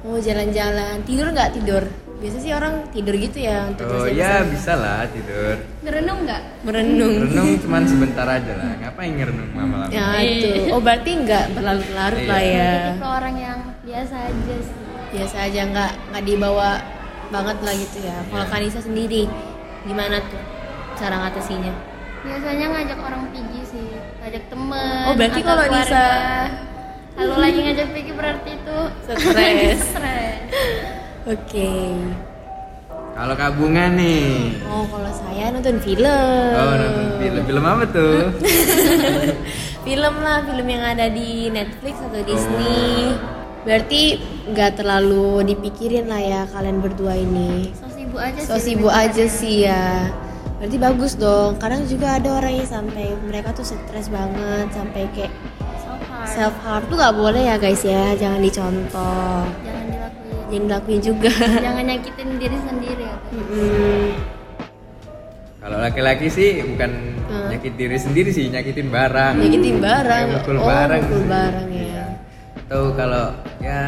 Oh 0.03 0.19
jalan-jalan, 0.19 1.07
tidur 1.07 1.31
nggak 1.31 1.55
tidur? 1.55 1.87
Biasa 2.23 2.37
sih 2.39 2.51
orang 2.51 2.87
tidur 2.89 3.11
gitu 3.13 3.35
ya 3.37 3.67
untuk 3.67 3.83
Oh 3.85 4.07
ya 4.07 4.47
bisa 4.47 4.73
lah 4.73 5.03
tidur. 5.05 5.59
ngerenung 5.83 6.23
nggak 6.23 6.41
merenung. 6.63 7.13
Renung 7.21 7.49
cuman 7.63 7.83
sebentar 7.83 8.23
aja 8.25 8.53
lah. 8.55 8.71
Ngapain 8.79 9.11
ngerenung 9.11 9.51
lama-lama? 9.51 9.91
Ya 9.91 10.07
itu. 10.17 10.71
Oh 10.71 10.79
berarti 10.79 11.11
nggak 11.17 11.45
berlarut-larut 11.51 12.17
Iya. 12.17 12.29
lah 12.29 12.41
ya. 12.41 12.71
tipe 12.89 13.07
orang 13.11 13.35
yang 13.37 13.59
biasa 13.83 14.15
aja 14.23 14.55
sih 14.57 14.79
biasa 15.11 15.35
aja 15.43 15.61
nggak 15.67 15.91
nggak 16.09 16.23
dibawa 16.23 16.69
banget 17.29 17.57
lah 17.59 17.73
gitu 17.75 17.97
ya 18.01 18.17
kalau 18.25 18.41
Iya. 18.41 18.49
Kanisa 18.49 18.79
sendiri 18.79 19.21
gimana 19.83 20.17
tuh 20.23 20.41
cara 20.95 21.15
ngatasinya 21.19 21.73
biasanya 22.23 22.65
ngajak 22.71 22.99
orang 22.99 23.21
pergi 23.27 23.61
sih 23.67 23.87
ngajak 24.17 24.43
temen 24.47 25.03
Oh, 25.03 25.13
berarti 25.13 25.39
kalau. 25.43 25.63
Nisa- 25.67 26.49
kalau 27.13 27.35
lagi 27.37 27.59
ngajak 27.61 27.87
pergi 27.91 28.11
berarti 28.11 28.51
itu 28.55 28.77
Stres. 29.03 29.79
stres 29.91 31.02
oke. 31.27 31.71
Kalau 33.13 33.35
kabungan 33.37 33.93
nih. 33.93 34.57
oh 34.65 34.89
kalau 34.89 35.11
saya 35.13 35.53
nonton 35.53 35.77
film. 35.85 36.49
Oh, 36.57 36.73
nonton 36.73 37.09
film. 37.21 37.41
Film 37.45 37.63
apa 37.63 37.83
tuh? 37.93 38.17
film 39.85 40.15
lah 40.25 40.41
film 40.41 40.67
yang 40.67 40.81
ada 40.81 41.05
di 41.13 41.53
Netflix 41.53 42.01
atau 42.01 42.19
Oh. 42.19 42.25
Disney 42.25 43.13
berarti 43.63 44.19
nggak 44.51 44.83
terlalu 44.83 45.55
dipikirin 45.55 46.11
lah 46.11 46.19
ya 46.19 46.41
kalian 46.51 46.83
berdua 46.83 47.15
ini. 47.15 47.71
So 47.77 47.87
sibuk 47.93 48.19
aja 48.19 48.39
so 48.43 48.55
sih 48.59 48.75
sibuk 48.75 48.91
dengan 48.91 49.05
aja 49.07 49.25
sih 49.29 49.55
ya. 49.69 49.85
Berarti 50.59 50.77
bagus 50.79 51.13
dong. 51.15 51.59
Kadang 51.59 51.85
juga 51.87 52.17
ada 52.19 52.29
orang 52.39 52.53
yang 52.59 52.67
sampai 52.67 53.13
mereka 53.23 53.53
tuh 53.55 53.63
stres 53.63 54.09
banget 54.11 54.67
sampai 54.73 55.07
kayak 55.15 55.31
so 55.79 55.91
hard 55.95 56.27
self 56.27 56.55
harm 56.65 56.81
tuh 56.89 56.97
nggak 56.97 57.15
boleh 57.15 57.43
ya 57.45 57.55
guys 57.61 57.83
ya. 57.85 58.17
Jangan 58.19 58.41
dicontoh. 58.43 59.43
Jangan 59.63 59.72
jangan 60.53 60.69
dilakuin 60.69 61.01
juga 61.01 61.31
jangan 61.65 61.83
nyakitin 61.83 62.29
diri 62.37 62.57
sendiri 62.59 63.03
ya. 63.03 63.17
Mm-mm. 63.31 64.05
Kalau 65.57 65.77
laki-laki 65.79 66.27
sih 66.27 66.49
bukan 66.65 66.91
Hmm. 67.23 67.49
nyakit 67.49 67.73
diri 67.73 67.95
sendiri 67.95 68.29
sih, 68.29 68.45
nyakitin 68.47 68.87
barang. 68.87 69.39
nyakitin 69.39 69.79
barang 69.79 70.25
Kayak 70.27 70.37
mukul 70.37 70.55
oh 70.55 70.67
barang. 70.67 71.01
mukul 71.01 71.17
sih. 71.17 71.29
barang 71.31 71.67
ya 71.71 72.03
Atau 72.59 72.83
kalau 72.93 73.25
ya 73.57 73.81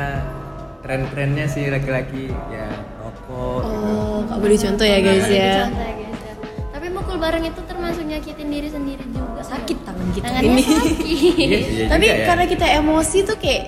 tren-trennya 0.81 1.45
sih 1.45 1.67
laki-laki 1.67 2.25
ya 2.47 2.65
rokok. 2.97 3.61
oh 3.61 4.17
nggak 4.23 4.39
boleh 4.39 4.57
contoh 4.57 4.81
ya 4.83 4.97
guys 4.97 5.27
ya 5.27 5.35
ya 5.35 5.61
guys 5.67 6.17
ya. 6.17 6.33
tapi 6.71 6.87
mukul 6.89 7.17
bareng 7.17 7.43
itu 7.43 7.61
termasuk 7.61 8.03
nyakitin 8.03 8.47
diri 8.47 8.69
sendiri 8.71 9.03
juga 9.05 9.41
sakit 9.43 9.77
tangan 9.83 10.07
kita 10.09 10.25
tangannya 10.25 10.47
ini 10.47 10.63
sakit 10.63 10.97
Iya 10.97 11.57
iya 11.59 11.85
tapi 11.85 12.05
juga 12.07 12.15
ya. 12.15 12.25
karena 12.25 12.45
kita 12.47 12.65
emosi 12.77 13.17
tuh 13.21 13.37
kayak 13.37 13.63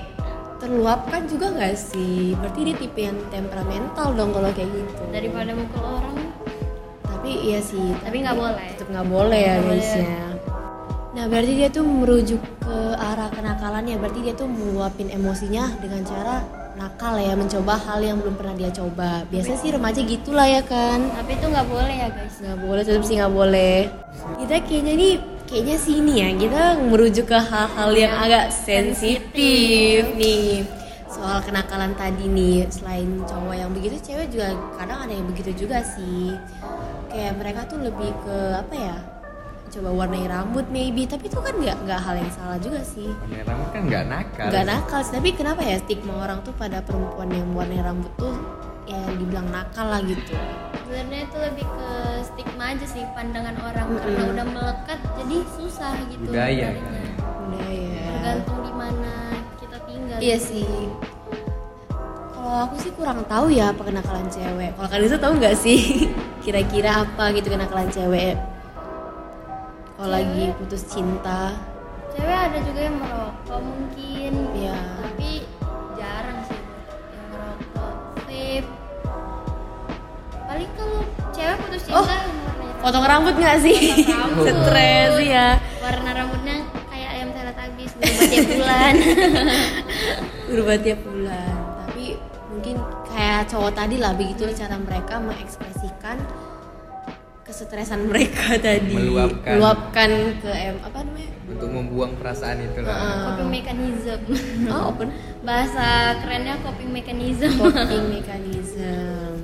terluapkan 0.58 1.26
juga 1.30 1.54
nggak 1.54 1.76
sih? 1.78 2.34
Berarti 2.38 2.60
dia 2.66 2.76
tipe 2.78 3.00
yang 3.02 3.18
temperamental 3.30 4.14
dong 4.18 4.34
kalau 4.34 4.50
kayak 4.54 4.70
gitu. 4.74 5.02
Daripada 5.14 5.52
mukul 5.54 5.84
orang. 5.86 6.18
Tapi 7.06 7.30
iya 7.50 7.60
sih 7.60 7.94
tapi 8.04 8.24
nggak 8.24 8.38
boleh. 8.38 8.68
tetap 8.74 8.88
nggak 8.94 9.08
boleh 9.10 9.42
ya 9.42 9.56
guys 9.62 9.90
ya. 10.00 10.22
Nah 11.18 11.24
berarti 11.26 11.54
dia 11.58 11.70
tuh 11.74 11.86
merujuk 11.86 12.42
ke 12.62 12.78
arah 12.98 13.30
kenakalannya. 13.34 13.98
Berarti 13.98 14.20
dia 14.22 14.34
tuh 14.38 14.48
meluapin 14.48 15.10
emosinya 15.10 15.74
dengan 15.82 16.06
cara 16.06 16.46
nakal 16.78 17.18
ya 17.18 17.34
mencoba 17.34 17.74
hal 17.74 18.06
yang 18.06 18.22
belum 18.22 18.38
pernah 18.38 18.54
dia 18.54 18.70
coba. 18.70 19.26
Biasanya 19.34 19.58
sih 19.58 19.70
remaja 19.74 20.00
gitulah 20.06 20.46
ya 20.46 20.62
kan. 20.62 21.10
Tapi 21.10 21.32
itu 21.36 21.46
nggak 21.50 21.68
boleh 21.68 21.96
ya 22.06 22.10
guys. 22.14 22.36
Nggak 22.38 22.60
boleh 22.62 22.82
tetap 22.86 23.04
sih 23.04 23.16
nggak 23.18 23.34
boleh. 23.34 23.78
Kita 24.38 24.56
kayaknya 24.62 24.94
nih 24.94 25.14
kayaknya 25.48 25.78
sih 25.80 26.04
ini 26.04 26.14
ya 26.20 26.30
kita 26.36 26.64
merujuk 26.92 27.32
ke 27.32 27.40
hal-hal 27.40 27.92
yang 27.96 28.14
agak 28.20 28.52
sensitif 28.52 30.04
nih. 30.20 30.68
Soal 31.08 31.40
kenakalan 31.42 31.96
tadi 31.96 32.28
nih 32.28 32.68
selain 32.68 33.24
cowok 33.24 33.56
yang 33.56 33.72
begitu 33.72 33.96
cewek 34.04 34.28
juga 34.30 34.54
kadang 34.76 35.08
ada 35.08 35.14
yang 35.16 35.26
begitu 35.26 35.66
juga 35.66 35.82
sih. 35.82 36.36
Kayak 37.08 37.34
mereka 37.40 37.66
tuh 37.66 37.80
lebih 37.80 38.12
ke 38.22 38.38
apa 38.60 38.76
ya 38.76 38.98
coba 39.68 39.92
warnai 39.92 40.24
rambut 40.32 40.64
maybe 40.72 41.04
tapi 41.04 41.28
itu 41.28 41.40
kan 41.44 41.52
nggak 41.52 41.76
nggak 41.84 42.00
hal 42.00 42.16
yang 42.20 42.32
salah 42.36 42.60
juga 42.60 42.84
sih. 42.84 43.08
Warna 43.08 43.48
rambut 43.48 43.70
kan 43.72 43.82
nggak 43.88 44.04
nakal. 44.12 44.48
nggak 44.52 44.66
nakal 44.68 45.00
sih 45.04 45.14
tapi 45.16 45.30
kenapa 45.32 45.62
ya 45.64 45.76
stigma 45.80 46.14
orang 46.28 46.40
tuh 46.44 46.54
pada 46.60 46.84
perempuan 46.84 47.32
yang 47.32 47.48
warnai 47.56 47.80
rambut 47.80 48.12
tuh 48.20 48.36
ya 48.84 49.00
dibilang 49.16 49.48
nakal 49.48 49.88
lah 49.88 50.04
gitu. 50.04 50.36
Sebenarnya 50.84 51.28
itu 51.28 51.38
lebih 51.40 51.66
ke 51.68 51.92
stigma 52.28 52.66
aja 52.72 52.86
sih 52.86 53.04
pandangan 53.12 53.56
orang 53.58 53.88
karena 53.96 54.24
udah 54.28 54.46
melekat 54.46 55.00
jadi 55.16 55.38
susah 55.54 55.94
gitu 56.08 56.28
Budaya 56.28 56.68
kan. 56.70 57.02
ya 57.56 58.06
tergantung 58.12 58.60
di 58.62 58.74
mana 58.74 59.14
kita 59.56 59.78
tinggal 59.84 60.18
Iya 60.20 60.38
sih. 60.38 60.68
Kalau 62.30 62.64
aku 62.64 62.76
sih 62.78 62.92
kurang 62.92 63.24
tahu 63.26 63.48
ya 63.50 63.72
apa 63.72 63.82
kenakalan 63.82 64.28
cewek. 64.28 64.72
Kalau 64.72 64.88
kalian 64.88 65.08
itu 65.08 65.18
tahu 65.18 65.34
nggak 65.36 65.56
sih 65.56 65.80
kira-kira 66.44 67.04
apa 67.04 67.32
gitu 67.32 67.48
kenakalan 67.48 67.88
cewek? 67.88 68.36
Kalau 69.98 70.10
lagi 70.10 70.54
putus 70.56 70.86
cinta, 70.86 71.58
cewek 72.14 72.38
ada 72.38 72.60
juga 72.62 72.80
yang 72.86 72.98
merokok 72.98 73.60
mungkin 73.60 74.32
Iya. 74.54 74.78
Oh, 81.88 82.06
potong 82.80 83.04
rambut 83.04 83.36
nggak 83.36 83.58
sih? 83.60 84.04
Stres 84.38 85.14
ya. 85.20 85.56
warna 85.80 86.12
rambutnya 86.14 86.58
kayak 86.88 87.10
ayam 87.16 87.30
teletabis 87.32 87.92
berubah 87.96 88.28
tiap 88.28 88.48
bulan 88.52 88.94
Berubah 90.52 90.76
tiap 90.78 91.00
bulan. 91.02 91.54
Tapi 91.88 92.06
mungkin 92.52 92.76
kayak 93.08 93.48
cowok 93.48 93.72
tadi 93.74 93.96
lah 93.98 94.12
begitu 94.14 94.44
cara 94.52 94.76
mereka 94.76 95.16
mengekspresikan 95.18 96.18
kesetresan 97.44 98.04
mereka 98.06 98.56
tadi. 98.68 98.92
Meluapkan. 98.92 99.56
Meluapkan 99.56 100.10
ke 100.44 100.52
em 100.52 100.76
apa 100.84 101.00
namanya? 101.02 101.32
Untuk 101.48 101.70
membuang 101.72 102.12
perasaan 102.20 102.60
itu 102.60 102.84
lah. 102.84 102.92
Heeh. 102.92 103.20
coping 103.24 103.50
mechanism 103.50 104.20
Oh, 104.76 104.92
open 104.92 105.08
bahasa 105.42 105.86
kerennya 106.20 106.60
coping 106.60 106.92
mechanism 106.92 107.56
coping 107.56 108.12
mechanism. 108.12 109.40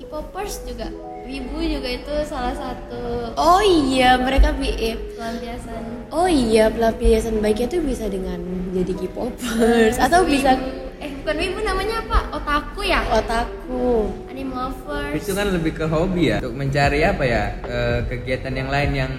K-popers 0.00 0.64
juga 0.64 0.88
wibu 1.28 1.60
juga 1.60 1.88
itu 1.90 2.14
salah 2.24 2.56
satu 2.56 3.36
Oh 3.36 3.60
iya, 3.60 4.16
mereka 4.16 4.50
bi 4.50 4.72
eh, 4.72 4.96
pelampiasan 5.14 6.08
Oh 6.08 6.24
iya, 6.24 6.66
pelampiasan 6.66 7.38
baiknya 7.38 7.68
tuh 7.68 7.84
bisa 7.84 8.08
dengan 8.08 8.40
jadi 8.72 8.92
K-popers 8.96 10.00
atau 10.00 10.24
bisa 10.24 10.56
eh 10.98 11.12
bukan 11.14 11.36
wibu 11.36 11.58
namanya 11.60 12.02
apa 12.02 12.18
otaku 12.32 12.80
ya 12.82 13.04
otaku. 13.06 14.08
anime 14.26 14.50
lovers 14.50 15.14
Itu 15.14 15.32
kan 15.32 15.46
lebih 15.48 15.72
ke 15.72 15.86
hobi 15.86 16.22
ya, 16.28 16.36
untuk 16.40 16.56
mencari 16.56 17.04
apa 17.04 17.22
ya 17.22 17.42
eh, 17.62 17.98
kegiatan 18.04 18.50
yang 18.50 18.68
lain 18.68 18.90
yang 18.96 19.12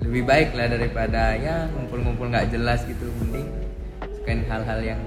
lebih 0.00 0.22
baik 0.24 0.54
lah 0.54 0.70
daripada 0.70 1.34
ya 1.34 1.66
ngumpul-ngumpul 1.68 2.30
nggak 2.30 2.48
jelas 2.48 2.86
gitu, 2.86 3.10
mending 3.18 3.50
sukain 4.14 4.46
hal-hal 4.46 4.80
yang 4.86 5.00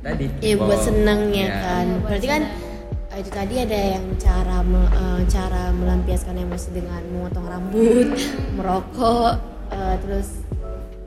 tadi. 0.00 0.26
Iya 0.40 0.56
buat 0.56 0.72
K-pop. 0.72 0.86
seneng 0.88 1.20
ya 1.30 1.44
Iya. 1.44 1.54
kan. 1.54 1.84
Iya, 1.84 1.94
buat 1.94 2.08
Berarti 2.08 2.26
kan 2.26 2.42
eh, 2.42 2.75
itu 3.16 3.30
tadi 3.32 3.54
ada 3.56 3.96
yang 3.96 4.04
cara 4.16 4.60
me- 4.60 4.92
eh, 4.92 5.20
cara 5.26 5.72
melampiaskan 5.72 6.36
emosi 6.36 6.68
dengan 6.70 7.00
memotong 7.08 7.46
rambut, 7.48 8.12
merokok, 8.56 9.40
eh, 9.72 9.96
terus 10.04 10.44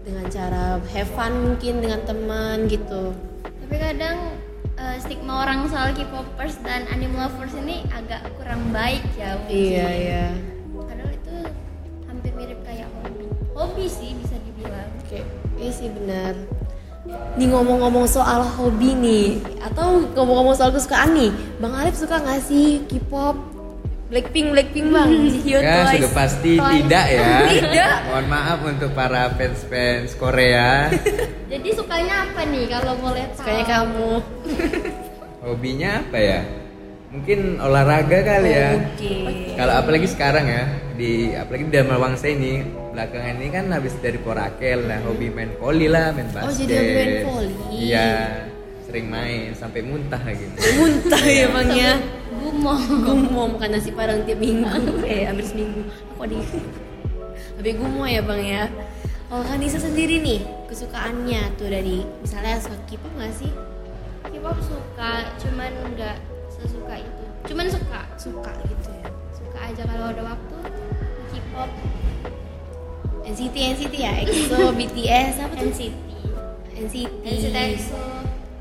dengan 0.02 0.26
cara 0.28 0.64
have 0.90 1.12
fun 1.14 1.34
mungkin 1.46 1.86
dengan 1.86 2.02
teman 2.02 2.66
gitu. 2.66 3.14
tapi 3.62 3.76
kadang 3.78 4.18
eh, 4.76 4.98
stigma 4.98 5.46
orang 5.46 5.70
soal 5.70 5.94
K-popers 5.94 6.58
dan 6.66 6.90
anime 6.90 7.14
lovers 7.14 7.54
ini 7.54 7.86
agak 7.94 8.26
kurang 8.36 8.74
baik 8.74 9.06
ya 9.14 9.38
mungkin. 9.38 9.54
Iya 9.54 9.88
iya. 9.94 10.26
padahal 10.74 11.14
itu 11.14 11.36
hampir 12.04 12.32
mirip 12.34 12.60
kayak 12.66 12.90
hobi 12.98 13.30
hobi 13.54 13.86
sih 13.86 14.18
bisa 14.18 14.34
dibilang 14.42 14.90
Oke, 15.06 15.22
iya 15.62 15.70
sih 15.70 15.94
benar. 15.94 16.34
Nih 17.36 17.48
ngomong-ngomong 17.48 18.04
soal 18.06 18.44
hobi 18.44 18.92
nih, 18.92 19.28
atau 19.64 20.04
ngomong-ngomong 20.12 20.52
soal 20.52 20.70
kesukaan 20.70 21.16
nih, 21.16 21.32
Bang 21.58 21.72
Arif 21.72 21.96
suka 21.96 22.20
nggak 22.20 22.44
sih 22.44 22.84
K-pop? 22.86 23.40
Blackpink, 24.10 24.52
Blackpink 24.52 24.90
bang, 24.90 25.10
Jihyun 25.32 25.62
Ya 25.62 25.86
Twice. 25.86 26.02
sudah 26.02 26.12
pasti 26.18 26.52
Twice. 26.58 26.74
tidak 26.82 27.06
ya. 27.08 27.30
Tidak. 27.54 27.94
Mohon 28.10 28.26
maaf 28.28 28.60
untuk 28.66 28.90
para 28.92 29.30
fans-fans 29.38 30.18
Korea. 30.18 30.90
jadi 31.46 31.70
sukanya 31.78 32.26
apa 32.26 32.42
nih 32.44 32.66
kalau 32.68 32.94
boleh 32.98 33.24
tahu 33.32 33.38
Sukanya 33.38 33.66
kamu. 33.70 34.12
Hobinya 35.40 35.92
apa 36.02 36.18
ya? 36.20 36.40
Mungkin 37.10 37.58
olahraga 37.58 38.22
kali 38.22 38.52
ya. 38.54 38.70
Oke. 38.78 39.14
Kalau 39.58 39.74
apalagi 39.74 40.06
sekarang 40.06 40.46
ya 40.46 40.64
di 40.94 41.34
apalagi 41.34 41.66
di 41.66 41.72
Dharma 41.74 41.98
Wangsa 41.98 42.30
ini 42.30 42.62
belakangan 42.94 43.36
ini 43.42 43.50
kan 43.50 43.66
habis 43.74 43.98
dari 43.98 44.22
Porakel 44.22 44.86
lah 44.86 45.02
hobi 45.02 45.34
main 45.34 45.50
voli 45.58 45.90
lah 45.90 46.14
main 46.14 46.30
Oh, 46.30 46.46
basket. 46.46 46.70
jadi 46.70 46.74
hobi 46.78 46.94
main 46.94 47.14
voli. 47.26 47.56
Iya 47.74 48.10
sering 48.86 49.06
main 49.06 49.54
sampai 49.54 49.82
muntah 49.82 50.22
gitu. 50.30 50.54
Muntah 50.78 51.24
ya 51.24 51.46
bang 51.50 51.70
ya. 51.74 51.94
gumo 52.30 52.74
Gumo 52.78 53.42
makan 53.58 53.70
nasi 53.74 53.90
padang 53.90 54.22
tiap 54.24 54.38
minggu. 54.38 54.70
eh, 55.04 55.26
hampir 55.26 55.46
seminggu. 55.46 55.82
Aku 56.14 56.30
di. 56.30 56.38
Habis 57.58 57.74
gumo 57.74 58.06
ya 58.06 58.22
bang 58.22 58.42
ya. 58.44 58.64
Kalau 59.30 59.46
Kanisa 59.46 59.78
sendiri 59.78 60.22
nih, 60.22 60.42
kesukaannya 60.66 61.54
tuh 61.54 61.70
dari 61.70 62.02
misalnya 62.22 62.58
suka 62.58 62.78
K-pop 62.86 63.14
nggak 63.14 63.34
sih? 63.34 63.52
K-pop 64.26 64.58
suka 64.62 65.12
cuman 65.38 65.70
nggak 65.94 66.18
sesuka 66.60 66.96
itu. 66.96 67.24
Cuman 67.46 67.66
suka. 67.68 68.02
Suka 68.16 68.52
gitu 68.64 68.90
ya. 68.94 69.10
suka 69.32 69.60
aja 69.64 69.84
kalau 69.84 70.06
ada 70.10 70.24
waktu. 70.26 70.56
K-pop. 71.30 71.70
NCT 73.24 73.56
NCT 73.76 73.94
ya. 73.96 74.12
EXO 74.22 74.74
BTS 74.74 75.34
apa 75.44 75.54
tuh? 75.56 75.70
NCT 75.70 75.94
NCT 76.76 76.96
NCT 77.24 77.56
EXO 77.74 78.02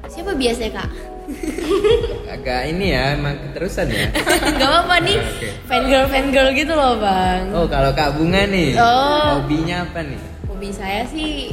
siapa 0.08 0.32
biasanya 0.32 0.72
kak? 0.74 0.90
Agak 2.34 2.60
ini 2.66 2.90
ya 2.90 3.12
emang 3.12 3.36
keterusan 3.38 3.86
ya? 3.86 4.08
Gak 4.56 4.64
apa-apa 4.64 4.96
nih, 5.04 5.20
Oke. 5.20 5.48
fan 5.68 5.84
girl 5.84 6.06
fan 6.08 6.26
girl 6.32 6.48
gitu 6.50 6.72
loh 6.72 6.96
bang. 6.96 7.52
oh 7.52 7.68
kalau 7.68 7.92
kak 7.92 8.16
bunga 8.16 8.48
nih 8.48 8.72
Oh. 8.80 9.36
hobinya 9.36 9.84
apa 9.84 10.00
nih? 10.00 10.16
Hobi 10.48 10.72
saya 10.72 11.04
sih 11.04 11.52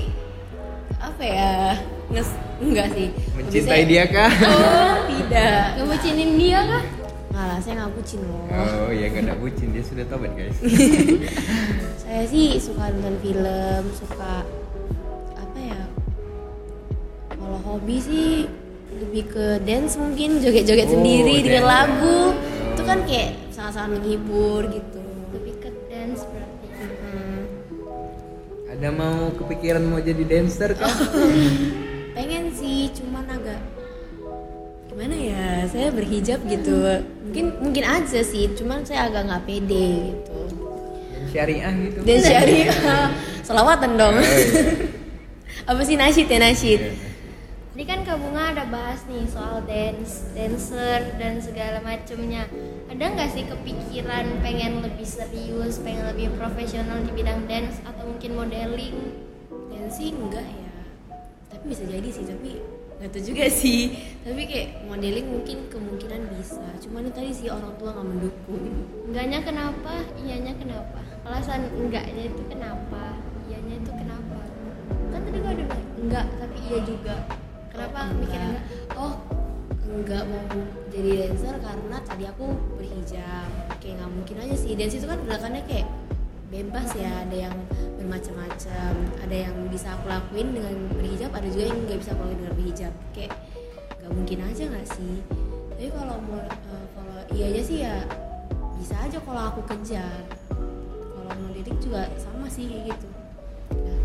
apa 0.98 1.20
ya? 1.22 1.76
Nges 2.15 2.30
enggak 2.58 2.88
sih. 2.89 3.08
Mencintai 3.36 3.84
dia 3.84 4.04
kah 4.08 4.32
Oh 4.32 4.95
tidak. 5.06 5.63
ngebucinin 5.75 6.32
dia 6.36 6.60
kah 6.63 6.84
Nggak 7.28 7.45
lah, 7.45 7.58
saya 7.60 7.73
nggak 7.75 7.91
bucin 7.91 8.19
loh. 8.23 8.43
oh 8.47 8.89
ya 8.89 9.06
gak 9.10 9.21
ada 9.21 9.36
bucin 9.36 9.67
dia 9.69 9.84
sudah 9.84 10.08
tobat 10.08 10.32
guys 10.34 10.56
Saya 12.01 12.23
sih 12.25 12.56
suka 12.56 12.88
nonton 12.89 13.19
film, 13.19 13.84
suka 13.91 14.39
apa 15.36 15.58
ya? 15.60 15.82
Kalau 17.30 17.60
hobi 17.62 17.99
sih 17.99 18.47
lebih 18.95 19.28
ke 19.28 19.45
dance 19.62 19.99
mungkin 19.99 20.39
joget-joget 20.39 20.88
Oh, 20.88 20.93
sendiri 20.95 21.43
dengan 21.43 21.60
dance. 21.60 21.73
lagu. 21.75 22.19
Oh. 22.32 22.71
Itu 22.71 22.82
kan 22.86 22.99
kayak 23.04 23.30
sangat-sangat 23.51 23.89
menghibur 23.93 24.62
gitu. 24.69 25.04
lebih 25.30 25.54
ke 25.60 25.69
dance 25.86 26.23
berarti 26.23 26.54
Hmm. 27.06 27.41
ada 28.69 28.88
mau 28.89 29.32
kepikiran 29.34 29.84
mau 29.84 29.99
jadi 29.99 30.23
dancer 30.23 30.71
kah 30.73 30.88
Cuman 32.93 33.26
agak 33.30 33.62
gimana 34.91 35.15
ya? 35.15 35.65
Saya 35.71 35.89
berhijab 35.89 36.43
gitu. 36.45 36.76
Mungkin 37.30 37.45
mungkin 37.62 37.84
aja 37.84 38.19
sih, 38.21 38.52
cuman 38.54 38.86
saya 38.86 39.10
agak 39.10 39.28
nggak 39.28 39.43
pede 39.43 39.88
gitu. 40.13 40.39
Syariah 41.36 41.74
gitu 41.76 42.00
Dan 42.08 42.19
syariah, 42.24 42.80
selawatan 43.48 43.91
dong. 44.00 44.15
Oh, 44.15 44.24
iya. 44.24 45.04
Apa 45.69 45.82
sih 45.82 45.98
nasyid 45.98 46.30
ya 46.30 46.39
nasyid? 46.39 46.82
Tadi 47.76 47.84
kan 47.84 48.08
Kak 48.08 48.24
Bunga 48.24 48.56
ada 48.56 48.63
bahas 48.71 49.04
nih 49.12 49.28
soal 49.28 49.60
dance, 49.67 50.32
dancer 50.32 51.12
dan 51.19 51.43
segala 51.43 51.84
macemnya. 51.84 52.48
Ada 52.88 53.04
nggak 53.04 53.30
sih 53.36 53.43
kepikiran 53.43 54.39
pengen 54.39 54.80
lebih 54.80 55.04
serius, 55.04 55.84
pengen 55.84 56.08
lebih 56.08 56.32
profesional 56.39 57.04
di 57.04 57.12
bidang 57.12 57.43
dance 57.52 57.84
atau 57.84 58.08
mungkin 58.08 58.32
modeling? 58.39 58.95
Dan 59.52 59.91
sih 59.91 60.15
enggak 60.15 60.48
ya. 60.48 60.71
Tapi 61.52 61.63
bisa 61.67 61.84
jadi 61.84 62.08
sih, 62.08 62.24
tapi 62.24 62.63
nggak 62.96 63.10
tahu 63.12 63.24
juga 63.28 63.46
sih. 63.52 63.92
Tapi 64.24 64.42
kayak 64.48 64.88
modeling 64.88 65.28
mungkin 65.28 65.58
kemungkinan 65.68 66.22
bisa. 66.40 66.64
Cuman 66.80 67.12
tadi 67.12 67.32
sih 67.36 67.52
orang 67.52 67.76
tua 67.76 67.92
nggak 67.92 68.08
mendukung. 68.08 68.64
Enggaknya 69.12 69.40
kenapa? 69.44 69.94
Iyanya 70.16 70.54
kenapa? 70.56 71.00
Alasan 71.28 71.68
enggaknya 71.76 72.32
itu 72.32 72.42
kenapa? 72.48 73.20
Iyanya 73.52 73.76
itu 73.84 73.92
kenapa? 73.92 74.40
Kan 75.12 75.20
tadi 75.28 75.38
gua 75.44 75.52
udah 75.52 75.66
bilang 75.68 75.84
enggak, 76.00 76.26
tapi 76.40 76.58
iya 76.72 76.80
juga. 76.88 77.16
Kenapa 77.76 78.00
mikirnya 78.16 78.48
enggak? 78.56 78.66
Oh, 78.96 79.14
enggak 79.86 80.24
mau 80.32 80.44
jadi 80.88 81.10
dancer 81.28 81.56
karena 81.60 81.98
tadi 82.08 82.24
aku 82.32 82.46
berhijab. 82.80 83.50
Kayak 83.84 83.94
nggak 84.00 84.12
mungkin 84.16 84.36
aja 84.40 84.56
sih. 84.56 84.72
Dance 84.80 84.96
itu 84.96 85.08
kan 85.10 85.20
gerakannya 85.28 85.62
kayak 85.68 85.88
bebas 86.56 86.89
ya. 86.96 87.12
Ada 87.28 87.38
yang 87.50 87.56
bermacam-macam. 88.00 88.94
Ada 89.28 89.36
yang 89.50 89.56
bisa 89.68 89.88
aku 90.00 90.06
lakuin 90.08 90.48
dengan 90.56 90.74
berhijab. 90.96 91.32
Ada 91.36 91.48
juga 91.52 91.63
yang 91.68 91.80
nggak 91.84 92.00
bisa 92.00 92.10
aku 92.15 92.22
lakuin 92.24 92.39
dengan 92.39 92.56
berhijab. 92.56 92.94
Kayak 93.12 93.32
nggak 94.00 94.12
mungkin 94.15 94.38
aja 94.48 94.63
nggak 94.72 94.88
sih. 94.96 95.15
Tapi 95.76 95.88
kalau 95.91 96.15
mau 96.24 96.39
eh, 96.39 96.86
kalau 96.96 97.18
iya 97.36 97.46
aja 97.52 97.62
sih 97.62 97.78
ya 97.84 97.96
bisa 98.80 98.96
aja 99.04 99.18
kalau 99.20 99.41
aku 99.52 99.62
kejar. 99.68 100.24
Kalau 100.48 101.32
mau 101.36 101.50
lirik 101.52 101.78
juga 101.84 102.08
sama 102.15 102.48
sih 102.48 102.72
kayak 102.72 102.96
gitu. 102.96 103.08
Nah, 103.76 104.00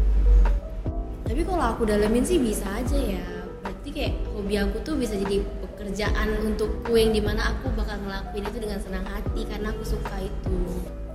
tapi 1.22 1.40
kalau 1.46 1.64
aku 1.70 1.82
dalemin 1.86 2.26
sih 2.26 2.42
bisa 2.42 2.66
aja 2.66 2.98
ya 2.98 3.40
berarti 3.60 3.88
kayak 3.92 4.14
hobi 4.32 4.54
aku 4.56 4.76
tuh 4.84 4.94
bisa 4.96 5.14
jadi 5.16 5.40
pekerjaan 5.60 6.28
untukku 6.44 6.92
yang 6.96 7.12
di 7.12 7.20
mana 7.24 7.52
aku 7.52 7.72
bakal 7.76 7.96
ngelakuin 8.00 8.44
itu 8.44 8.58
dengan 8.60 8.80
senang 8.80 9.04
hati 9.08 9.44
karena 9.48 9.68
aku 9.72 9.84
suka 9.84 10.16
itu 10.20 10.56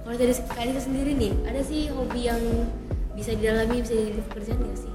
kalau 0.06 0.16
dari 0.16 0.34
kalian 0.48 0.70
itu 0.70 0.84
sendiri 0.84 1.12
nih 1.14 1.34
ada 1.44 1.62
sih 1.62 1.90
hobi 1.90 2.22
yang 2.24 2.42
bisa 3.12 3.34
didalami 3.34 3.82
bisa 3.82 3.94
jadi 3.96 4.22
pekerjaan 4.24 4.60
gak 4.62 4.78
sih? 4.78 4.94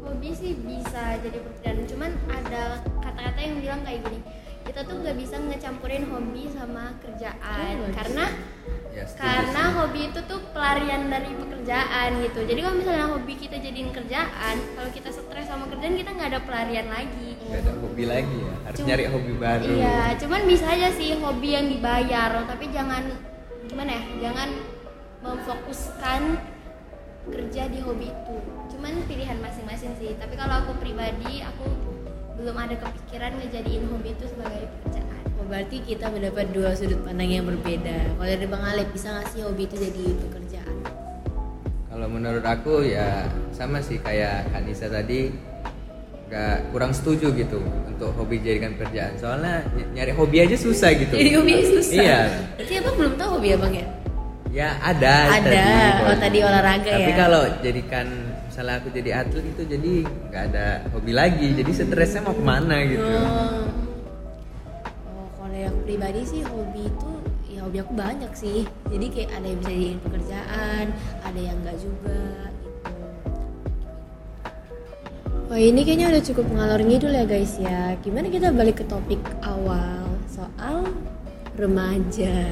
Hobi 0.00 0.30
sih 0.32 0.52
bisa 0.56 1.04
jadi 1.18 1.38
pekerjaan 1.38 1.78
cuman 1.86 2.10
ada 2.30 2.62
kata-kata 2.98 3.38
yang 3.38 3.54
bilang 3.58 3.80
kayak 3.82 4.00
gini 4.02 4.20
kita 4.62 4.80
tuh 4.82 4.96
nggak 4.96 5.16
bisa 5.18 5.34
ngecampurin 5.36 6.04
hobi 6.06 6.46
sama 6.48 6.94
kerjaan 6.98 7.74
Oh, 7.78 7.90
karena 7.92 8.26
Ya, 8.90 9.06
setuju 9.06 9.22
karena 9.22 9.62
sih. 9.62 9.74
hobi 9.76 10.00
itu 10.04 10.20
tuh 10.26 10.40
pelarian 10.50 11.06
dari 11.06 11.30
pekerjaan 11.30 12.10
gitu. 12.20 12.42
Jadi 12.42 12.58
kalau 12.58 12.74
misalnya 12.74 13.06
hobi 13.06 13.34
kita 13.36 13.56
jadiin 13.56 13.90
kerjaan 13.90 14.56
kalau 14.74 14.90
kita 14.90 15.08
stres 15.08 15.46
sama 15.46 15.70
kerjaan 15.70 15.94
kita 15.94 16.10
nggak 16.10 16.28
ada 16.28 16.40
pelarian 16.42 16.86
lagi. 16.88 17.38
Gak 17.40 17.62
ada 17.62 17.72
hobi 17.76 18.04
lagi 18.04 18.34
ya 18.36 18.54
harus 18.60 18.76
Cuma- 18.76 18.88
nyari 18.88 19.04
hobi 19.06 19.32
baru. 19.36 19.70
iya 19.72 20.00
cuman 20.16 20.40
bisa 20.44 20.66
aja 20.68 20.88
sih 20.90 21.14
hobi 21.16 21.48
yang 21.50 21.66
dibayar 21.68 22.30
tapi 22.44 22.64
jangan 22.68 23.02
gimana 23.70 23.94
ya? 23.94 24.02
Jangan 24.28 24.48
memfokuskan 25.22 26.20
kerja 27.30 27.62
di 27.70 27.78
hobi 27.78 28.10
itu. 28.10 28.36
Cuman 28.74 28.92
pilihan 29.06 29.38
masing-masing 29.38 29.94
sih. 30.02 30.18
Tapi 30.18 30.34
kalau 30.34 30.66
aku 30.66 30.74
pribadi 30.82 31.44
aku 31.46 31.70
belum 32.40 32.56
ada 32.56 32.74
kepikiran 32.74 33.38
ngejadiin 33.38 33.86
hobi 33.86 34.10
itu 34.16 34.26
sebagai 34.26 34.66
pekerjaan. 34.66 35.22
Oh, 35.38 35.46
berarti 35.46 35.76
kita 35.86 36.10
mendapat 36.10 36.50
dua 36.50 36.74
sudut 36.74 36.98
pandang 37.06 37.30
yang 37.30 37.46
berbeda. 37.46 38.16
Kalau 38.18 38.26
dari 38.26 38.46
bang 38.48 38.64
Alep 38.64 38.88
bisa 38.90 39.14
nggak 39.14 39.28
sih 39.30 39.40
hobi 39.46 39.62
itu 39.70 39.76
jadi 39.78 40.04
pekerjaan? 40.18 40.76
Kalau 41.90 42.06
menurut 42.08 42.42
aku 42.42 42.82
ya 42.82 43.28
sama 43.54 43.78
sih 43.78 44.00
kayak 44.02 44.50
Kak 44.50 44.62
Nisa 44.66 44.90
tadi. 44.90 45.30
Nggak 46.30 46.70
kurang 46.70 46.94
setuju 46.94 47.34
gitu 47.34 47.58
untuk 47.84 48.14
hobi 48.16 48.40
jadikan 48.40 48.78
kerjaan. 48.78 49.18
Soalnya 49.18 49.66
ny- 49.76 49.98
nyari 49.98 50.14
hobi 50.16 50.40
aja 50.40 50.56
susah 50.56 50.94
gitu. 50.96 51.12
jadi 51.12 51.36
hobi 51.36 51.52
susah? 51.66 51.92
Iya. 51.92 52.20
berarti 52.56 52.72
abang 52.80 52.94
belum 52.96 53.14
hobi 53.40 53.56
abang 53.56 53.72
ya 53.72 53.86
Ya 54.50 54.74
ada. 54.82 55.30
Ada. 55.30 55.62
Oh, 56.02 56.10
hobi. 56.10 56.18
tadi 56.26 56.38
olahraga 56.42 56.90
Tapi 56.90 57.12
ya. 57.14 57.18
kalau 57.22 57.42
jadikan 57.62 58.06
misalnya 58.50 58.82
aku 58.82 58.90
jadi 58.90 59.10
atlet 59.22 59.46
itu 59.46 59.62
jadi 59.62 59.92
nggak 60.26 60.42
ada 60.50 60.66
hobi 60.90 61.12
lagi. 61.14 61.54
Jadi 61.54 61.70
stresnya 61.70 62.26
mau 62.26 62.34
ke 62.34 62.42
mana 62.42 62.82
gitu. 62.82 62.98
Oh. 62.98 63.62
Oh, 65.06 65.26
kalau 65.38 65.54
aku 65.54 65.80
pribadi 65.86 66.26
sih 66.26 66.42
hobi 66.42 66.82
itu 66.90 67.10
ya 67.46 67.62
hobi 67.62 67.78
aku 67.78 67.94
banyak 67.94 68.32
sih. 68.34 68.66
Jadi 68.90 69.06
kayak 69.14 69.30
ada 69.38 69.46
yang 69.46 69.58
bisa 69.62 69.70
dijadiin 69.70 70.00
pekerjaan, 70.02 70.84
ada 71.22 71.40
yang 71.40 71.56
enggak 71.62 71.76
juga 71.78 72.20
gitu. 72.50 72.90
Wah 75.46 75.60
ini 75.62 75.80
kayaknya 75.86 76.06
udah 76.10 76.22
cukup 76.26 76.46
ngalor 76.50 76.82
ngidul 76.82 77.14
ya 77.14 77.22
guys 77.22 77.54
ya. 77.54 77.94
Gimana 78.02 78.26
kita 78.26 78.50
balik 78.50 78.82
ke 78.82 78.84
topik 78.90 79.22
awal 79.46 80.10
soal 80.26 80.90
remaja. 81.54 82.50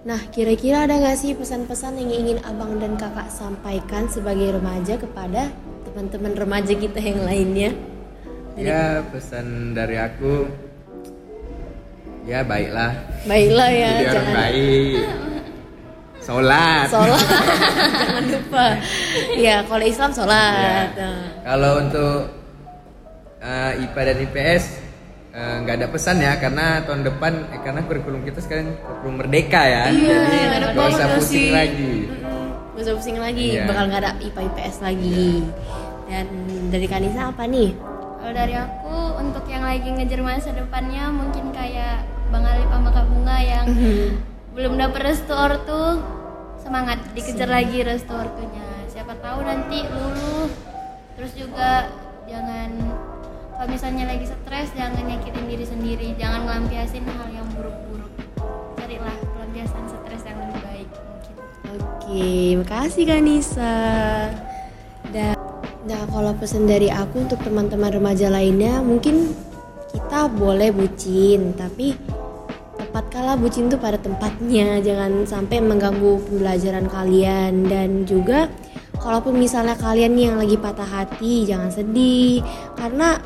Nah 0.00 0.16
kira-kira 0.32 0.88
ada 0.88 0.96
nggak 0.96 1.18
sih 1.20 1.36
pesan-pesan 1.36 2.00
yang 2.00 2.08
ingin 2.24 2.38
abang 2.48 2.80
dan 2.80 2.96
kakak 2.96 3.28
sampaikan 3.28 4.08
sebagai 4.08 4.56
remaja 4.56 4.96
kepada 4.96 5.52
teman-teman 5.84 6.32
remaja 6.32 6.72
kita 6.72 6.96
yang 6.96 7.20
lainnya? 7.20 7.70
Ya 8.56 9.04
pesan 9.12 9.76
dari 9.76 10.00
aku 10.00 10.48
ya 12.24 12.40
baiklah. 12.40 12.96
Baiklah 13.28 13.68
ya, 13.68 13.76
jadi 13.76 13.92
orang 13.92 14.14
jangan 14.16 14.34
baik. 14.40 15.02
Sholat. 16.20 16.86
sholat, 16.92 17.24
jangan 18.00 18.24
lupa. 18.28 18.66
Ya, 19.36 19.56
kalau 19.64 19.84
Islam 19.84 20.10
sholat. 20.12 20.88
Ya. 20.96 21.00
Nah. 21.00 21.24
Kalau 21.44 21.72
untuk 21.80 22.20
eh, 23.40 23.82
IPA 23.84 24.00
dan 24.04 24.16
IPS 24.28 24.64
eh, 25.30 25.56
nggak 25.62 25.74
ada 25.76 25.86
pesan 25.88 26.16
ya 26.18 26.32
karena 26.36 26.82
tahun 26.82 27.02
depan 27.04 27.32
eh, 27.48 27.60
karena 27.60 27.80
kurikulum 27.82 28.20
kita 28.22 28.38
sekarang 28.38 28.74
kurikulum 28.76 29.14
merdeka 29.18 29.62
ya. 29.62 29.82
Iya, 29.88 30.16
Jadi 30.20 30.36
nggak 30.40 30.58
ada 30.58 30.68
nggak 30.72 30.88
usah 30.90 31.08
pusing 31.14 31.48
lagi. 31.50 31.92
Mm-mm, 32.06 32.44
Gak 32.70 32.82
usah 32.82 32.94
pusing 32.96 33.18
lagi, 33.18 33.46
Iya. 33.54 33.64
bakal 33.68 33.84
nggak 33.88 34.00
ada 34.00 34.12
IPA 34.18 34.40
IPS 34.48 34.76
lagi. 34.80 35.24
Dan 36.08 36.26
dari 36.68 36.86
Kanisa 36.86 37.20
apa 37.28 37.44
nih? 37.44 37.70
Kalau 38.20 38.32
dari 38.32 38.54
aku 38.54 38.94
untuk 39.16 39.44
yang 39.46 39.62
lagi 39.62 39.88
ngejar 39.88 40.20
masa 40.20 40.50
depannya 40.50 41.08
mungkin 41.08 41.52
kayak 41.52 42.02
Bang 42.28 42.44
Ali 42.44 42.64
sama 42.66 42.88
Kak 42.88 43.06
Bunga 43.06 43.36
yang 43.38 43.66
belum 44.50 44.76
dapet 44.76 45.00
restu 45.04 45.32
ortu 45.32 46.02
semangat 46.58 47.00
dikejar 47.12 47.48
lagi 47.48 47.80
restu 47.80 48.12
ortunya. 48.12 48.66
Siapa 48.86 49.16
tahu 49.18 49.40
nanti 49.40 49.86
lulus. 49.86 50.52
Terus 51.16 51.32
juga 51.36 51.88
misalnya 53.70 54.10
lagi 54.10 54.26
stres 54.26 54.68
jangan 54.74 55.06
nyakitin 55.06 55.46
diri 55.46 55.62
sendiri, 55.64 56.08
jangan 56.18 56.42
ngelampiasin 56.42 57.06
hal 57.06 57.28
yang 57.30 57.46
buruk-buruk. 57.54 58.12
Carilah 58.74 59.16
pelampiasan 59.30 59.84
stres 59.86 60.22
yang 60.26 60.38
lebih 60.42 60.60
baik. 60.66 60.88
Oke, 61.78 62.30
makasih 62.58 63.04
Kanisa. 63.06 63.74
Dan 65.14 65.38
nah 65.86 66.02
kalau 66.10 66.34
pesan 66.34 66.66
dari 66.66 66.90
aku 66.90 67.30
untuk 67.30 67.38
teman-teman 67.46 67.94
remaja 67.94 68.26
lainnya, 68.26 68.82
mungkin 68.82 69.30
kita 69.94 70.26
boleh 70.26 70.74
bucin, 70.74 71.54
tapi 71.54 71.94
tepat 72.74 73.06
kala 73.14 73.38
bucin 73.38 73.70
tuh 73.70 73.78
pada 73.78 74.02
tempatnya, 74.02 74.82
jangan 74.82 75.22
sampai 75.22 75.62
mengganggu 75.62 76.18
pembelajaran 76.26 76.90
kalian 76.90 77.70
dan 77.70 78.02
juga 78.02 78.50
kalaupun 78.98 79.38
misalnya 79.38 79.78
kalian 79.78 80.18
yang 80.18 80.36
lagi 80.36 80.58
patah 80.58 80.86
hati, 80.86 81.46
jangan 81.46 81.70
sedih 81.70 82.42
karena 82.74 83.18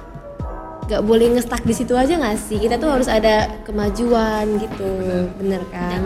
nggak 0.84 1.02
boleh 1.02 1.32
ngestak 1.32 1.62
di 1.62 1.72
situ 1.72 1.94
aja 1.94 2.14
nggak 2.14 2.36
sih? 2.38 2.58
Kita 2.58 2.76
tuh 2.76 2.90
harus 2.90 3.08
ada 3.08 3.48
kemajuan 3.64 4.58
gitu 4.58 4.90
bener 5.38 5.64
kan? 5.68 6.02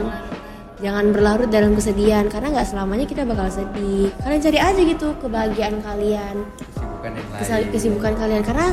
Jangan 0.78 1.10
berlarut 1.10 1.50
dalam 1.50 1.74
kesedihan 1.74 2.30
karena 2.30 2.54
nggak 2.54 2.68
selamanya 2.68 3.02
kita 3.02 3.26
bakal 3.26 3.50
sedih. 3.50 4.14
Kalian 4.22 4.38
cari 4.38 4.58
aja 4.58 4.78
gitu 4.80 5.10
kebahagiaan 5.18 5.82
kalian. 5.82 6.36
Kesibukan 6.46 7.10
yang 7.10 7.26
lain. 7.58 7.66
kesibukan 7.68 8.12
kalian. 8.14 8.42
Karena 8.42 8.66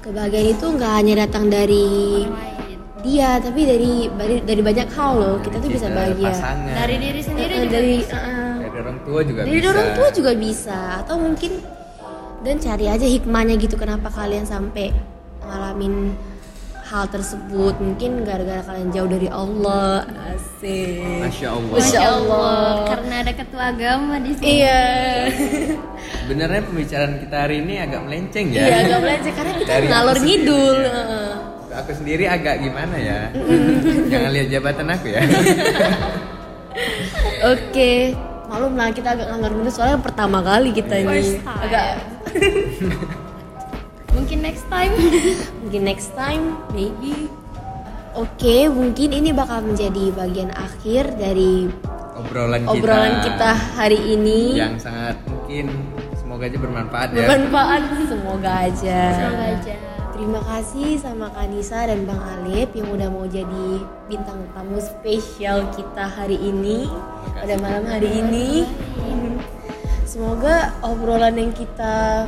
kebahagiaan 0.00 0.48
itu 0.50 0.66
nggak 0.68 0.92
hanya 0.94 1.14
datang 1.24 1.48
dari 1.48 2.28
dia 3.00 3.40
tapi 3.40 3.64
dari 3.64 4.12
dari, 4.12 4.34
dari 4.44 4.60
banyak 4.60 4.88
hal 4.92 5.12
loh. 5.16 5.36
Kita 5.40 5.56
tuh 5.56 5.70
bisa 5.72 5.88
bahagia. 5.88 6.28
pasangan. 6.28 6.76
Dari 6.76 6.94
diri 7.00 7.20
sendiri 7.24 7.48
Eh, 7.50 7.60
juga 7.64 7.72
dari 7.72 7.92
bisa. 7.96 8.16
eh, 8.20 8.54
dari 8.60 8.76
orang 8.76 8.98
tua 9.00 9.20
juga 9.24 9.40
dari 9.40 9.56
bisa. 9.56 9.70
orang 9.72 9.88
tua 9.96 10.08
juga 10.12 10.32
bisa. 10.36 10.78
Atau 11.00 11.16
mungkin 11.16 11.52
dan 12.40 12.56
cari 12.56 12.86
aja 12.88 13.04
hikmahnya 13.04 13.60
gitu 13.60 13.76
kenapa 13.76 14.08
kalian 14.08 14.44
sampai 14.44 14.92
ngalamin 15.44 16.16
hal 16.90 17.06
tersebut. 17.06 17.78
Mungkin 17.78 18.26
gara-gara 18.26 18.66
kalian 18.66 18.90
jauh 18.90 19.06
dari 19.06 19.30
Allah. 19.30 20.02
Asik. 20.34 21.22
Masya 21.22 21.48
Allah. 21.54 21.76
Masya 21.78 22.00
Allah, 22.02 22.58
karena 22.88 23.14
ada 23.22 23.32
ketua 23.32 23.62
agama 23.70 24.14
di 24.18 24.32
sini. 24.34 24.46
iya. 24.58 24.82
Sebenarnya 26.26 26.60
pembicaraan 26.66 27.14
kita 27.22 27.36
hari 27.46 27.62
ini 27.62 27.74
agak 27.78 28.00
melenceng 28.02 28.46
ya. 28.50 28.62
Iya 28.62 28.76
agak 28.84 28.98
belajar 29.02 29.32
karena 29.32 29.52
kita 29.54 29.70
Dari 29.70 29.86
ngalor 29.86 30.16
aku 30.18 30.24
ngidul. 30.26 30.76
sendiri, 30.80 30.82
ya. 30.82 30.98
Heeh. 30.98 31.30
aku 31.70 31.90
sendiri 31.94 32.24
agak 32.26 32.54
gimana 32.58 32.96
ya? 32.98 33.18
Jangan 34.10 34.30
lihat 34.34 34.48
jabatan 34.50 34.86
aku 34.90 35.06
ya. 35.06 35.22
Oke. 37.46 37.92
Malum 38.50 38.74
lah 38.74 38.90
kita 38.90 39.14
agak 39.14 39.26
ngalor 39.30 39.52
ngidul 39.54 39.70
soalnya 39.70 39.98
pertama 40.02 40.42
kali 40.42 40.74
kita 40.74 40.98
time. 40.98 41.38
agak 41.46 41.86
Mungkin 44.10 44.38
next 44.42 44.66
time. 44.66 44.92
mungkin 45.62 45.82
next 45.86 46.10
time 46.18 46.58
maybe. 46.74 47.30
Oke 48.18 48.66
mungkin 48.66 49.14
ini 49.14 49.30
bakal 49.30 49.62
menjadi 49.62 50.10
bagian 50.10 50.50
akhir 50.50 51.14
dari 51.14 51.70
obrolan 52.18 52.66
kita 52.66 52.72
obrolan 52.74 53.14
kita 53.22 53.50
hari 53.78 53.98
ini. 54.18 54.58
yang 54.58 54.76
sangat 54.76 55.16
mungkin 55.30 55.70
semoga 56.18 56.50
aja 56.50 56.58
bermanfaat 56.58 57.08
ya. 57.14 57.18
Bermanfaat. 57.22 57.82
Semoga 58.10 58.52
aja. 58.66 59.00
Semoga 59.14 59.46
aja. 59.56 59.74
terima 60.10 60.40
kasih 60.44 61.00
sama 61.00 61.32
Kanisa 61.32 61.88
dan 61.88 62.04
Bang 62.04 62.20
Alip 62.20 62.76
yang 62.76 62.92
udah 62.92 63.08
mau 63.08 63.24
jadi 63.24 63.80
bintang 64.04 64.44
tamu 64.52 64.76
spesial 64.76 65.64
kita 65.72 66.04
hari 66.12 66.36
ini. 66.36 66.90
Pada 67.40 67.56
malam 67.56 67.88
hari 67.88 68.20
ini 68.20 68.68
semoga 70.10 70.74
obrolan 70.82 71.38
yang 71.38 71.52
kita 71.54 72.26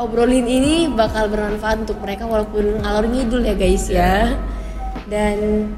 obrolin 0.00 0.48
ini 0.48 0.88
bakal 0.88 1.28
bermanfaat 1.28 1.84
untuk 1.84 2.00
mereka 2.00 2.24
walaupun 2.24 2.80
ngalor 2.80 3.04
ngidul 3.04 3.44
ya 3.44 3.54
guys 3.54 3.84
ya 3.92 4.32
dan 5.12 5.68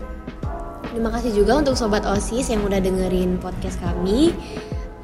Terima 0.96 1.12
kasih 1.12 1.44
juga 1.44 1.60
untuk 1.60 1.76
sobat 1.76 2.08
OSIS 2.08 2.56
yang 2.56 2.64
udah 2.64 2.80
dengerin 2.80 3.36
podcast 3.36 3.76
kami. 3.84 4.32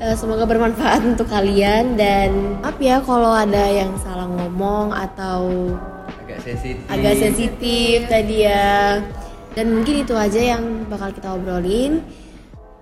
Eh, 0.00 0.16
Semoga 0.16 0.48
bermanfaat 0.48 1.04
untuk 1.04 1.28
kalian 1.28 2.00
dan 2.00 2.32
maaf 2.64 2.80
ya 2.80 3.04
kalau 3.04 3.28
ada 3.28 3.68
yang 3.68 3.92
salah 4.00 4.24
ngomong 4.24 4.88
atau 4.88 5.76
agak 6.24 6.40
sensitif 6.48 6.80
agak 6.88 7.14
sensitif 7.20 8.08
tadi 8.08 8.48
ya. 8.48 9.04
Dan 9.52 9.68
mungkin 9.68 10.00
itu 10.00 10.16
aja 10.16 10.56
yang 10.56 10.88
bakal 10.88 11.12
kita 11.12 11.28
obrolin. 11.36 12.00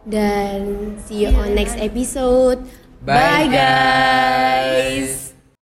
Dan 0.07 0.95
see 1.03 1.27
you 1.27 1.35
on 1.35 1.59
next 1.59 1.83
episode. 1.83 2.63
Bye, 3.03 3.47
Bye 3.47 3.49
guys. 3.49 5.30